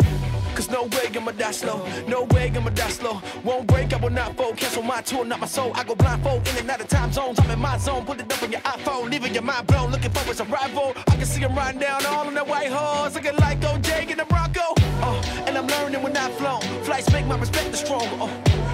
Cause 0.60 0.72
no 0.72 0.84
way 0.84 1.08
I'ma 1.16 1.32
die 1.32 1.52
slow. 1.52 1.88
No 2.06 2.24
way 2.32 2.52
I'ma 2.54 2.70
die 2.72 2.90
slow. 2.90 3.22
Won't 3.46 3.66
break, 3.68 3.94
I 3.94 3.96
will 3.96 4.10
not 4.10 4.36
fold. 4.36 4.58
Cancel 4.58 4.84
my 4.84 5.00
tour, 5.00 5.24
not 5.24 5.40
my 5.40 5.48
soul. 5.48 5.72
I 5.74 5.86
go 5.86 5.96
blindfold 5.96 6.46
in 6.50 6.58
and 6.58 6.70
out 6.70 6.82
of 6.82 6.90
time 6.90 7.14
zones. 7.14 7.40
I'm 7.40 7.50
in 7.50 7.60
my 7.60 7.78
zone. 7.78 8.06
Put 8.06 8.20
it 8.20 8.30
up 8.30 8.44
on 8.44 8.52
your 8.52 8.60
iPhone, 8.60 9.10
leaving 9.10 9.34
your 9.34 9.44
mind 9.44 9.68
blown. 9.68 9.90
Looking 9.90 10.12
for 10.12 10.20
his 10.28 10.42
arrival. 10.42 10.92
I 11.08 11.16
can 11.16 11.26
see 11.26 11.40
him 11.40 11.56
riding 11.56 11.80
down 11.80 12.06
all 12.08 12.28
on 12.28 12.34
that 12.34 12.46
white 12.46 12.70
horse. 12.70 13.16
Looking 13.16 13.38
like 13.38 13.62
OJ 13.62 14.12
in 14.12 14.18
the 14.18 14.26
Bronco. 14.26 14.74
Uh, 15.02 15.44
and 15.48 15.58
I'm 15.58 15.66
learning 15.66 16.04
when 16.04 16.18
I've 16.18 16.36
flown. 16.36 16.60
Flights 16.84 17.10
make 17.14 17.26
my 17.26 17.40
respect 17.40 17.72
the 17.72 17.78
stronger. 17.78 18.10
Uh, 18.22 18.28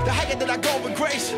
the 0.06 0.12
higher 0.12 0.36
that 0.36 0.50
I 0.50 0.58
go 0.58 0.84
with 0.84 0.95
grace, 0.98 1.34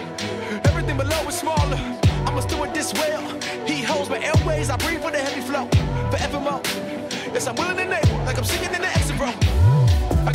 everything 0.63 0.95
below 0.95 1.27
is 1.27 1.36
smaller. 1.36 1.77
I 2.25 2.31
must 2.31 2.47
do 2.47 2.63
it 2.63 2.73
this 2.73 2.93
well. 2.93 3.21
He 3.65 3.81
holds 3.83 4.10
my 4.10 4.23
airways. 4.23 4.69
I 4.69 4.77
breathe 4.77 5.03
with 5.03 5.13
a 5.13 5.19
heavy 5.19 5.41
flow. 5.41 5.67
Forevermore. 6.10 6.62
Yes, 7.33 7.47
I'm 7.47 7.55
willing 7.57 7.75
to 7.75 7.83
name 7.83 8.25
like 8.25 8.38
I'm 8.38 8.45
singing 8.45 8.73
in 8.73 8.81
the 8.81 8.88
exit 8.88 9.19
row. 9.19 9.76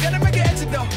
Gotta 0.03 0.19
make 0.19 0.35
an 0.35 0.43
exit 0.43 0.71
though. 0.73 0.88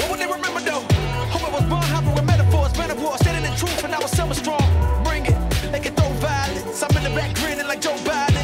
What 0.00 0.10
would 0.10 0.18
they 0.18 0.26
remember 0.26 0.60
though? 0.60 0.80
Hope 1.28 1.44
I 1.44 1.52
was 1.52 1.64
born 1.64 1.82
hopping 1.82 2.14
with 2.14 2.24
metaphors, 2.24 2.76
metaphors, 2.78 3.20
standing 3.20 3.44
in 3.44 3.56
truth, 3.58 3.84
and 3.84 3.94
I 3.94 3.98
was 3.98 4.10
summer 4.10 4.34
strong. 4.34 4.64
Bring 5.04 5.26
it, 5.26 5.36
they 5.70 5.80
can 5.80 5.94
throw 5.94 6.08
violence. 6.14 6.82
I'm 6.82 6.96
in 6.96 7.02
the 7.02 7.10
back 7.10 7.34
grinning 7.36 7.66
like 7.66 7.82
Joe 7.82 7.96
Biden. 8.08 8.35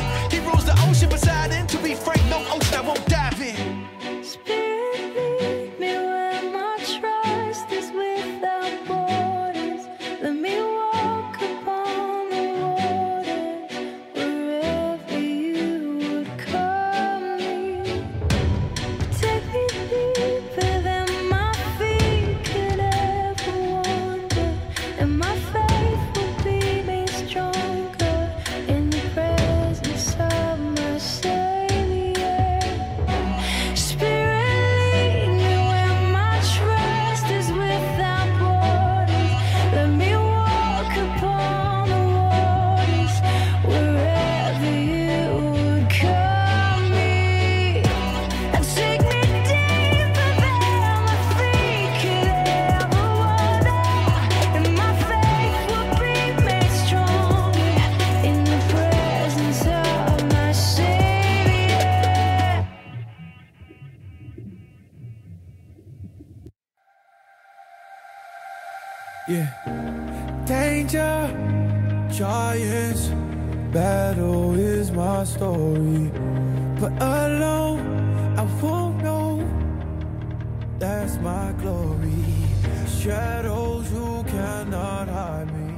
Shadows, 83.03 83.90
who 83.90 84.23
cannot 84.23 85.09
hide 85.09 85.53
me. 85.53 85.75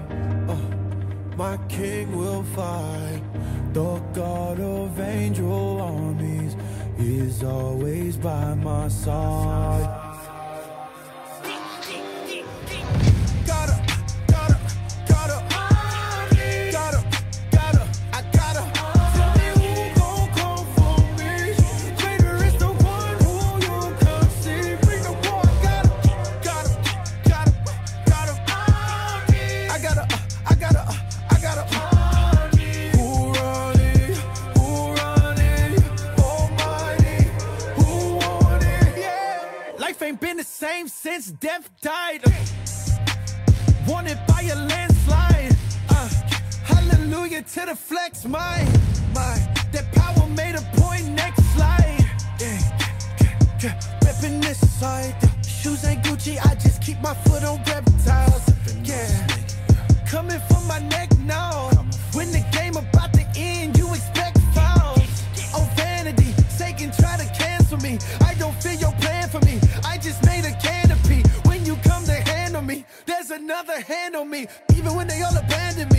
Uh, 0.47 0.57
my 1.39 1.57
king 1.71 2.15
will 2.15 2.43
fight. 2.43 3.23
The 3.73 3.99
God 4.13 4.61
of 4.61 5.01
angel 5.01 5.81
armies 5.81 6.55
is 6.99 7.43
always 7.43 8.19
by 8.19 8.53
my 8.53 8.89
side. 8.89 10.04
Since 41.05 41.33
death 41.33 41.69
died. 41.83 42.23
Wanted 43.87 44.19
by 44.27 44.41
a 44.41 44.57
landslide. 44.57 45.55
Uh, 45.91 46.09
hallelujah 46.65 47.43
to 47.43 47.67
the 47.67 47.77
flex, 47.77 48.25
my, 48.25 48.57
my. 49.13 49.37
That 49.73 49.85
power 49.93 50.27
made 50.29 50.55
a 50.55 50.63
point, 50.81 51.07
next 51.11 51.45
slide. 51.55 51.99
Yeah, 52.41 52.59
yeah, 53.63 54.41
this 54.41 54.61
side. 54.81 55.15
Shoes 55.45 55.85
ain't 55.85 56.03
Gucci, 56.05 56.39
I 56.43 56.55
just 56.55 56.81
keep 56.81 56.99
my 57.03 57.13
foot 57.13 57.45
on 57.45 57.59
reptiles. 57.65 58.45
Yeah, 58.83 59.27
coming 60.07 60.41
from 60.49 60.67
my 60.67 60.79
neck 60.89 61.11
now. 61.19 61.69
When 62.15 62.33
the 62.33 62.43
game 62.51 62.77
about 62.79 63.13
to 63.13 63.27
end, 63.37 63.77
you 63.77 63.89
expect 63.93 64.39
fouls. 64.55 65.05
Oh, 65.55 65.69
vanity, 65.77 66.33
Satan 66.49 66.91
try 66.93 67.14
another 73.45 73.79
hand 73.81 74.17
on 74.17 74.31
me. 74.31 74.47
Even 74.75 74.95
when 74.95 75.07
they 75.07 75.21
all 75.23 75.37
abandon 75.37 75.89
me, 75.91 75.94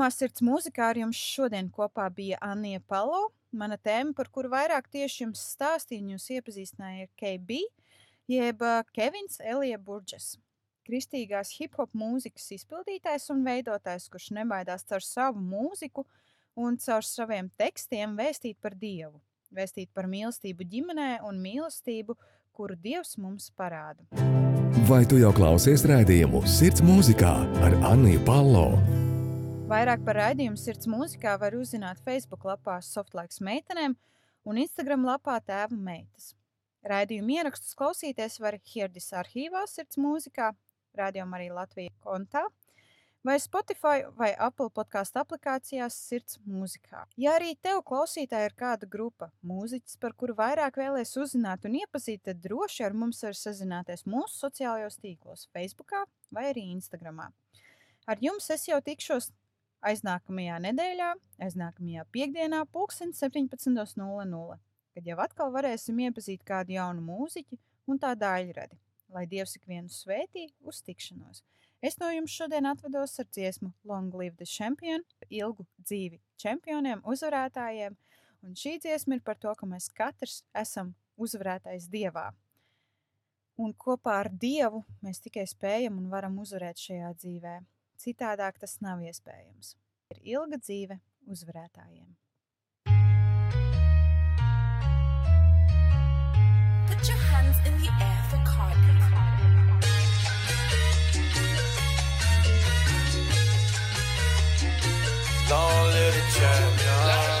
Raidījumā 0.00 0.16
Sirds 0.16 0.40
mūzikā 0.40 0.86
ar 0.94 0.96
jums 0.96 1.18
šodien 1.20 1.66
kopā 1.68 2.06
bija 2.08 2.38
Anija 2.40 2.80
Palo. 2.88 3.34
Mana 3.52 3.76
tēma, 3.76 4.14
par 4.16 4.30
kuru 4.32 4.48
vairāk 4.48 4.86
tieši 4.88 5.26
jums 5.26 5.42
stāstīju, 5.52 6.14
jūs 6.14 6.30
iepazīstināja 6.38 7.04
ar 7.04 7.10
KB, 7.20 7.58
jeb 8.30 8.64
Kevins 8.96 9.42
Elija 9.44 9.76
Burģes. 9.76 10.38
Kristīgās 10.88 11.52
hip-hop 11.58 11.92
mūzikas 11.92 12.48
izpildītājs 12.56 13.28
un 13.34 13.44
veidotājs, 13.44 14.08
kurš 14.08 14.30
nebaidās 14.38 14.86
caur 14.88 15.04
savu 15.04 15.44
mūziku 15.44 16.06
un 16.56 16.80
caur 16.80 17.04
saviem 17.04 17.52
tekstiem 17.60 18.16
vēstīt 18.16 18.56
par 18.56 18.72
Dievu, 18.72 19.20
vēstīt 19.52 19.92
par 19.92 20.08
mīlestību 20.08 20.64
ģimenē 20.64 21.10
un 21.28 21.44
mīlestību, 21.44 22.16
kuru 22.56 22.78
Dievs 22.80 23.18
mums 23.20 23.52
parāda. 23.52 24.00
Vai 24.88 25.04
tu 25.04 25.20
jau 25.20 25.34
klausies 25.36 25.84
rādījumu 25.84 26.46
Sirds 26.48 26.80
mūzikā 26.80 27.36
ar 27.68 27.80
Anniju 27.92 28.24
Palo? 28.24 28.70
Vairāk 29.70 30.00
par 30.02 30.16
raidījumu 30.18 30.58
sirds 30.58 30.88
mūzikā 30.90 31.36
var 31.38 31.54
uzzināt 31.54 32.00
Facebook 32.02 32.42
lapā 32.48 32.80
Softlaiks 32.82 33.38
meitenēm 33.46 33.92
un 34.50 34.56
Instagram 34.58 35.04
lapā 35.06 35.36
tēva 35.46 35.76
meitas. 35.78 36.32
Raidījumu 36.90 37.36
ierakstus 37.36 37.76
klausīties 37.78 38.40
var 38.42 38.56
Hierdis 38.66 39.06
arhīvā 39.14 39.62
sirds 39.70 40.00
mūzikā, 40.02 40.48
rādījumā 40.98 41.38
arī 41.38 41.46
Latvija 41.54 41.94
kontā, 42.02 42.42
vai 43.22 43.36
Spotify 43.38 44.08
vai 44.18 44.32
Apple 44.48 44.72
podkāstu 44.74 45.22
aplikācijās 45.22 46.00
sirds 46.08 46.40
mūzikā. 46.50 47.04
Ja 47.14 47.36
arī 47.38 47.52
tev 47.62 47.84
klausītāji 47.86 48.50
ir 48.50 48.56
kāda 48.58 48.90
grupa 48.90 49.30
mūziķis, 49.46 50.00
par 50.02 50.18
kuru 50.18 50.34
vairāk 50.40 50.82
vēlēs 50.82 51.14
uzzināt 51.22 51.70
un 51.70 51.78
iepazīt, 51.78 52.24
tad 52.26 52.42
droši 52.42 52.88
ar 52.88 52.98
mums 53.04 53.22
var 53.22 53.38
sazināties 53.38 54.02
mūsu 54.02 54.48
sociālajos 54.48 54.98
tīklos, 54.98 55.46
Facebookā 55.54 56.08
vai 56.34 56.48
arī 56.50 56.72
Instagramā. 56.72 57.30
Ar 58.10 58.18
jums 58.18 58.50
es 58.50 58.66
jau 58.66 58.80
tikšos 58.82 59.30
aiznākamajā 59.86 60.58
nedēļā, 60.66 61.12
aiznākamajā 61.46 62.04
piekdienā, 62.12 62.64
pulksten 62.72 63.14
17.00, 63.16 64.58
kad 64.94 65.08
jau 65.08 65.18
atkal 65.24 65.52
varēsim 65.54 66.00
iepazīt 66.06 66.44
kādu 66.46 66.76
jaunu 66.76 67.04
mūziķu 67.06 67.58
un 67.90 68.00
tā 68.00 68.12
daļradi. 68.18 68.78
Lai 69.10 69.24
Dievs 69.26 69.56
ikvienu 69.58 69.90
svētī 69.90 70.46
uz 70.62 70.82
tikšanos. 70.86 71.42
Es 71.82 71.96
no 71.98 72.10
jums 72.12 72.34
šodien 72.36 72.68
atvados 72.68 73.16
ar 73.22 73.26
dziesmu 73.32 73.72
Long 73.88 74.12
Live 74.14 74.36
the 74.36 74.46
Champion, 74.46 75.02
ilgu 75.32 75.64
dzīvi 75.80 76.20
čempioniem, 76.38 77.00
uzvarētājiem, 77.08 77.96
un 78.44 78.54
šī 78.56 78.76
dziesma 78.84 79.16
ir 79.16 79.24
par 79.24 79.40
to, 79.40 79.54
ka 79.56 79.66
mēs 79.66 79.88
katrs 79.96 80.42
esam 80.54 80.92
uzvarētājs 81.20 81.88
Dievā. 81.90 82.28
Un 83.60 83.72
kopā 83.76 84.20
ar 84.22 84.30
Dievu 84.32 84.84
mēs 85.04 85.20
tikai 85.24 85.46
spējam 85.48 85.98
un 86.00 86.12
varam 86.12 86.38
uzvarēt 86.40 86.80
šajā 86.80 87.10
dzīvē. 87.16 87.56
Citādāk 88.00 88.56
tas 88.56 88.78
nav 88.80 89.02
iespējams. 89.04 89.74
Ir 90.14 90.20
ilga 90.38 90.56
dzīve 90.56 90.96
uzvarētājiem. 91.28 92.16
Put 96.88 97.08
your 97.08 97.20
hands 97.28 97.58
in 97.68 97.76
the 97.82 97.90
air 98.00 98.22
for 98.30 98.40
Cardi. 98.48 98.90
Long 105.50 105.86
live 105.92 106.14
the 106.14 106.24
champion. 106.38 107.40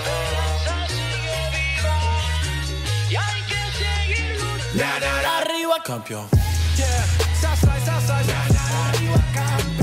Arriba, 5.40 5.80
campeón. 5.84 6.28
Yeah, 6.76 7.04
Southside, 7.40 7.82
Southside. 7.86 8.28
Arriba, 8.28 9.24
campeón. 9.32 9.79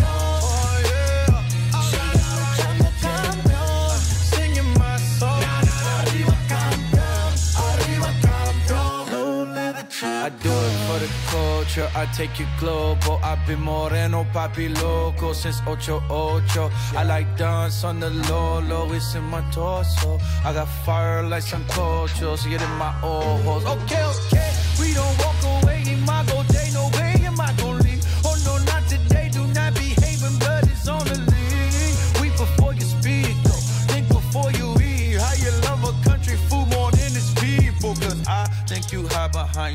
I 10.27 10.29
do 10.29 10.49
it 10.51 10.77
for 10.85 10.99
the 10.99 11.09
culture, 11.27 11.89
I 11.95 12.05
take 12.07 12.37
you 12.37 12.45
global. 12.59 13.17
I've 13.23 13.39
been 13.47 13.61
moreno, 13.61 14.25
papi 14.33 14.67
loco 14.81 15.31
since 15.31 15.61
ocho 15.65 16.03
ocho. 16.09 16.69
I 16.97 17.03
like 17.03 17.37
dance 17.37 17.85
on 17.85 18.01
the 18.01 18.09
low, 18.09 18.59
low, 18.59 18.91
it's 18.91 19.15
in 19.15 19.23
my 19.23 19.39
torso. 19.51 20.19
I 20.43 20.51
got 20.51 20.67
fire 20.83 21.23
like 21.23 21.43
some 21.43 21.63
cultures, 21.69 22.45
get 22.45 22.61
in 22.61 22.71
my 22.71 22.93
ojos. 23.01 23.63
Okay, 23.65 24.03
okay, 24.03 24.51
we 24.81 24.93
don't 24.93 25.26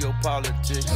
your 0.03 0.15
politics. 0.21 0.91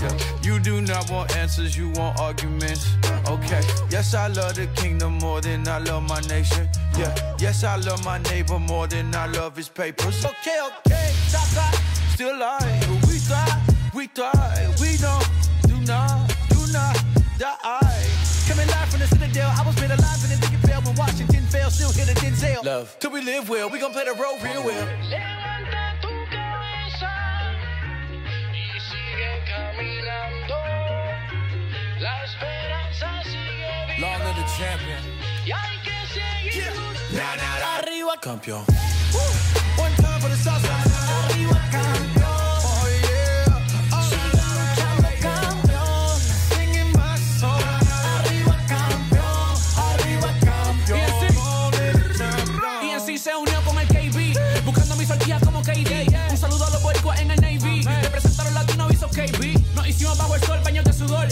Yeah. 0.00 0.16
You 0.42 0.58
do 0.58 0.80
not 0.80 1.10
want 1.10 1.36
answers, 1.36 1.76
you 1.76 1.90
want 1.90 2.18
arguments. 2.18 2.96
Okay, 3.26 3.60
yes, 3.90 4.14
I 4.14 4.28
love 4.28 4.54
the 4.54 4.66
kingdom 4.74 5.18
more 5.18 5.40
than 5.40 5.68
I 5.68 5.78
love 5.78 6.08
my 6.08 6.20
nation. 6.20 6.68
Yeah, 6.96 7.14
yes, 7.38 7.62
I 7.62 7.76
love 7.76 8.02
my 8.04 8.18
neighbor 8.18 8.58
more 8.58 8.86
than 8.86 9.14
I 9.14 9.26
love 9.26 9.56
his 9.56 9.68
papers. 9.68 10.24
Okay, 10.24 10.58
okay, 10.68 11.12
stop, 11.26 11.46
stop. 11.46 11.74
Still 12.14 12.34
alive, 12.36 12.88
we 13.06 13.18
thrive, 13.18 13.94
we 13.94 14.06
thrive, 14.06 14.80
we 14.80 14.96
don't, 14.96 15.28
do 15.66 15.76
not, 15.86 16.32
do 16.48 16.72
not 16.72 16.96
die. 17.38 18.06
Coming 18.48 18.66
live 18.68 18.88
from 18.88 19.00
the 19.00 19.06
Citadel, 19.08 19.52
I 19.58 19.62
was 19.66 19.76
made 19.80 19.90
alive 19.90 20.24
in 20.24 20.40
the 20.40 20.48
big 20.48 20.70
fell 20.70 20.80
when 20.82 20.94
Washington 20.96 21.44
fell, 21.46 21.70
still 21.70 21.92
hit 21.92 22.08
a 22.08 22.14
Denzel. 22.14 22.64
Love. 22.64 22.96
Till 22.98 23.10
we 23.10 23.20
live 23.20 23.48
well, 23.48 23.68
we 23.68 23.78
gon' 23.78 23.92
play 23.92 24.04
the 24.04 24.14
role 24.14 24.38
real 24.40 24.64
well. 24.64 25.47
Longer 33.98 34.32
the 34.34 34.44
champion, 34.56 35.02
y 35.44 35.50
hay 35.50 35.78
que 35.82 35.90
seguir. 36.12 36.72
Arriba 37.78 38.14
campeón. 38.20 38.64
Uh, 39.12 39.18
arriba 39.80 41.58
campeón, 41.70 42.24
oh, 42.24 42.78
oh. 43.92 44.02
sigamos 44.10 45.14
campeón. 45.20 45.88
Arriba 48.20 48.56
campeón, 48.68 49.56
arriba 49.76 50.30
campeón. 50.44 51.72
Y 52.84 52.90
en 52.90 53.00
sí 53.00 53.18
se 53.18 53.34
unió 53.34 53.60
con 53.62 53.78
el 53.78 53.88
KB. 53.88 54.64
Buscando 54.64 54.96
mis 54.96 55.08
solterías 55.08 55.42
como 55.42 55.62
KJ. 55.62 55.82
D. 55.82 56.06
Un 56.30 56.36
saludo 56.36 56.66
a 56.66 56.70
los 56.70 56.82
boricuas 56.82 57.20
en 57.20 57.30
el 57.30 57.40
Navy. 57.40 57.82
Representaron 58.02 58.54
Latino 58.54 58.86
visos 58.86 59.10
K. 59.10 59.24
KB. 59.24 59.74
Nos 59.74 59.88
hicimos 59.88 60.16
bajo 60.18 60.34
el 60.34 60.42
sol, 60.42 60.62
de 60.62 60.92
sudor. 60.92 61.26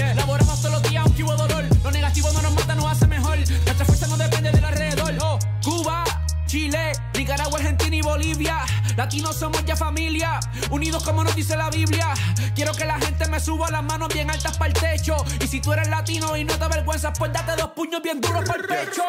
Bolivia. 9.07 9.27
Latinos 9.27 9.37
somos 9.37 9.65
ya 9.65 9.77
familia, 9.77 10.41
unidos 10.71 11.03
como 11.03 11.25
nos 11.25 11.35
dice 11.35 11.57
la 11.57 11.71
Biblia. 11.71 12.15
Quiero 12.55 12.73
que 12.73 12.85
la 12.85 12.99
gente 12.99 13.29
me 13.29 13.41
suba 13.41 13.71
las 13.71 13.83
manos 13.83 14.09
bien 14.13 14.31
altas 14.31 14.57
para 14.57 14.69
el 14.69 14.75
techo. 14.75 15.17
Y 15.43 15.47
si 15.47 15.61
tú 15.61 15.73
eres 15.73 15.89
latino 15.89 16.37
y 16.37 16.45
no 16.45 16.57
te 16.57 16.65
avergüenzas, 16.65 17.17
pues 17.19 17.33
date 17.33 17.57
dos 17.57 17.71
puños 17.73 18.03
bien 18.03 18.21
duros 18.21 18.45
para 18.45 18.61
el 18.61 18.67
pecho. 18.67 19.03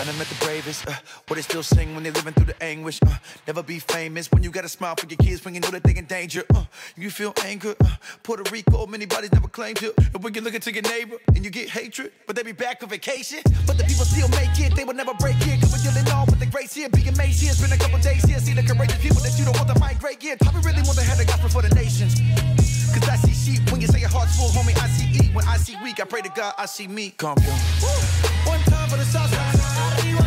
I 0.00 0.04
done 0.04 0.16
met 0.16 0.28
the 0.28 0.44
bravest, 0.44 0.88
uh, 0.88 0.92
what 1.28 1.36
they 1.36 1.42
still 1.42 1.62
sing 1.62 1.94
when 1.94 2.02
they 2.02 2.10
living 2.10 2.32
through 2.32 2.46
the 2.46 2.62
anguish. 2.62 2.98
Uh, 3.02 3.16
never 3.46 3.62
be 3.62 3.78
famous 3.78 4.30
when 4.32 4.42
you 4.42 4.50
got 4.50 4.64
a 4.64 4.68
smile 4.68 4.94
for 4.96 5.06
your 5.06 5.18
kids 5.18 5.44
when 5.44 5.54
you 5.54 5.60
know 5.60 5.70
that 5.70 5.82
they 5.82 5.94
in 5.96 6.06
danger. 6.06 6.42
Uh, 6.54 6.64
you 6.96 7.10
feel 7.10 7.34
anger, 7.44 7.74
uh, 7.84 7.96
Puerto 8.22 8.44
Rico, 8.50 8.86
many 8.86 9.04
bodies 9.04 9.32
never 9.32 9.48
claimed 9.48 9.80
you. 9.82 9.92
And 10.14 10.22
when 10.22 10.32
you 10.32 10.40
look 10.40 10.54
into 10.54 10.72
your 10.72 10.82
neighbor 10.82 11.16
and 11.34 11.44
you 11.44 11.50
get 11.50 11.68
hatred, 11.68 12.12
but 12.26 12.34
they 12.34 12.42
be 12.42 12.52
back 12.52 12.82
on 12.82 12.88
vacation. 12.88 13.40
But 13.66 13.76
the 13.76 13.84
people 13.84 14.04
still 14.04 14.28
make 14.30 14.58
it, 14.58 14.74
they 14.74 14.84
will 14.84 14.94
never 14.94 15.12
break 15.14 15.36
it. 15.40 15.60
Cause 15.60 15.72
we're 15.72 15.92
dealing 15.92 16.10
on 16.12 16.26
with 16.26 16.40
the 16.40 16.46
grace 16.46 16.72
here, 16.72 16.88
being 16.88 17.08
amazed 17.08 17.42
here. 17.42 17.52
Spend 17.52 17.72
a 17.72 17.76
couple 17.76 17.98
days 17.98 18.24
here, 18.24 18.38
see 18.38 18.54
the 18.54 18.62
courageous 18.62 18.98
people 19.02 19.20
that 19.20 19.38
you 19.38 19.44
don't 19.44 19.56
want 19.56 19.68
to 19.68 19.78
migrate 19.78 20.22
here. 20.22 20.36
I 20.40 20.60
really 20.60 20.82
want 20.90 20.98
to 20.98 21.04
have 21.04 21.18
the 21.18 21.24
gospel 21.24 21.48
for 21.48 21.62
the 21.62 21.72
nations. 21.74 22.18
Cause 22.92 23.08
I 23.08 23.14
see 23.14 23.32
sheep 23.32 23.70
when 23.70 23.80
you 23.80 23.86
say 23.86 24.00
your 24.00 24.08
heart's 24.08 24.36
full, 24.36 24.48
homie. 24.48 24.76
I 24.82 24.88
see 24.88 25.06
eat 25.18 25.32
when 25.32 25.46
I 25.46 25.56
see 25.56 25.76
weak. 25.84 26.00
I 26.00 26.04
pray 26.04 26.20
to 26.22 26.28
God, 26.30 26.54
I 26.58 26.66
see 26.66 26.88
me. 26.88 27.14
Campeón. 27.16 27.58
One 28.44 28.58
time 28.64 28.88
for 28.88 28.96
the 28.96 29.04
salsa. 29.04 29.38
Arriba, 30.02 30.26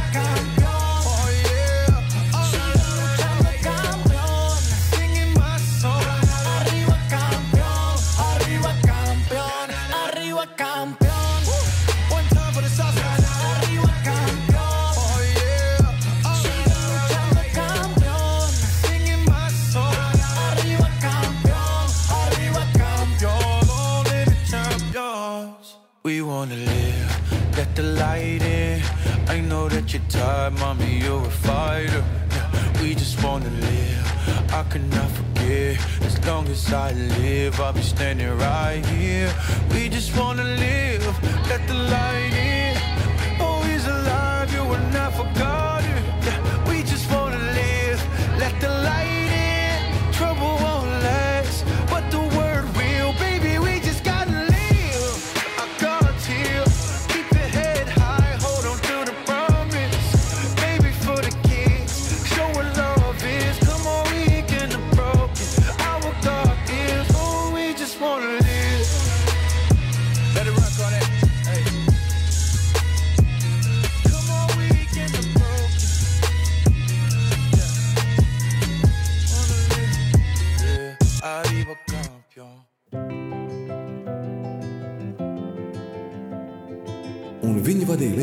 wanna 26.43 26.55
live, 26.55 27.57
let 27.57 27.73
the 27.73 27.83
light 27.83 28.41
in. 28.41 28.81
I 29.29 29.39
know 29.39 29.69
that 29.69 29.93
you're 29.93 30.01
tired, 30.09 30.51
mommy, 30.59 30.99
you're 30.99 31.25
a 31.25 31.29
fighter. 31.29 32.03
Yeah, 32.31 32.81
we 32.81 32.93
just 32.95 33.23
wanna 33.23 33.49
live. 33.49 34.05
I 34.51 34.63
cannot 34.63 35.09
forget. 35.19 35.77
As 36.01 36.15
long 36.27 36.45
as 36.49 36.73
I 36.73 36.91
live, 36.91 37.61
I'll 37.61 37.71
be 37.71 37.81
standing 37.81 38.37
right 38.37 38.85
here. 38.87 39.33
We 39.73 39.87
just 39.87 40.17
wanna 40.17 40.43
live, 40.43 41.05
let 41.47 41.65
the 41.65 41.75
light 41.95 42.33
in. 42.33 42.75
Oh, 43.39 43.61
he's 43.69 43.87
alive, 43.87 44.53
you 44.53 44.65
were 44.65 44.85
not 44.91 45.13
forgotten. 45.13 45.62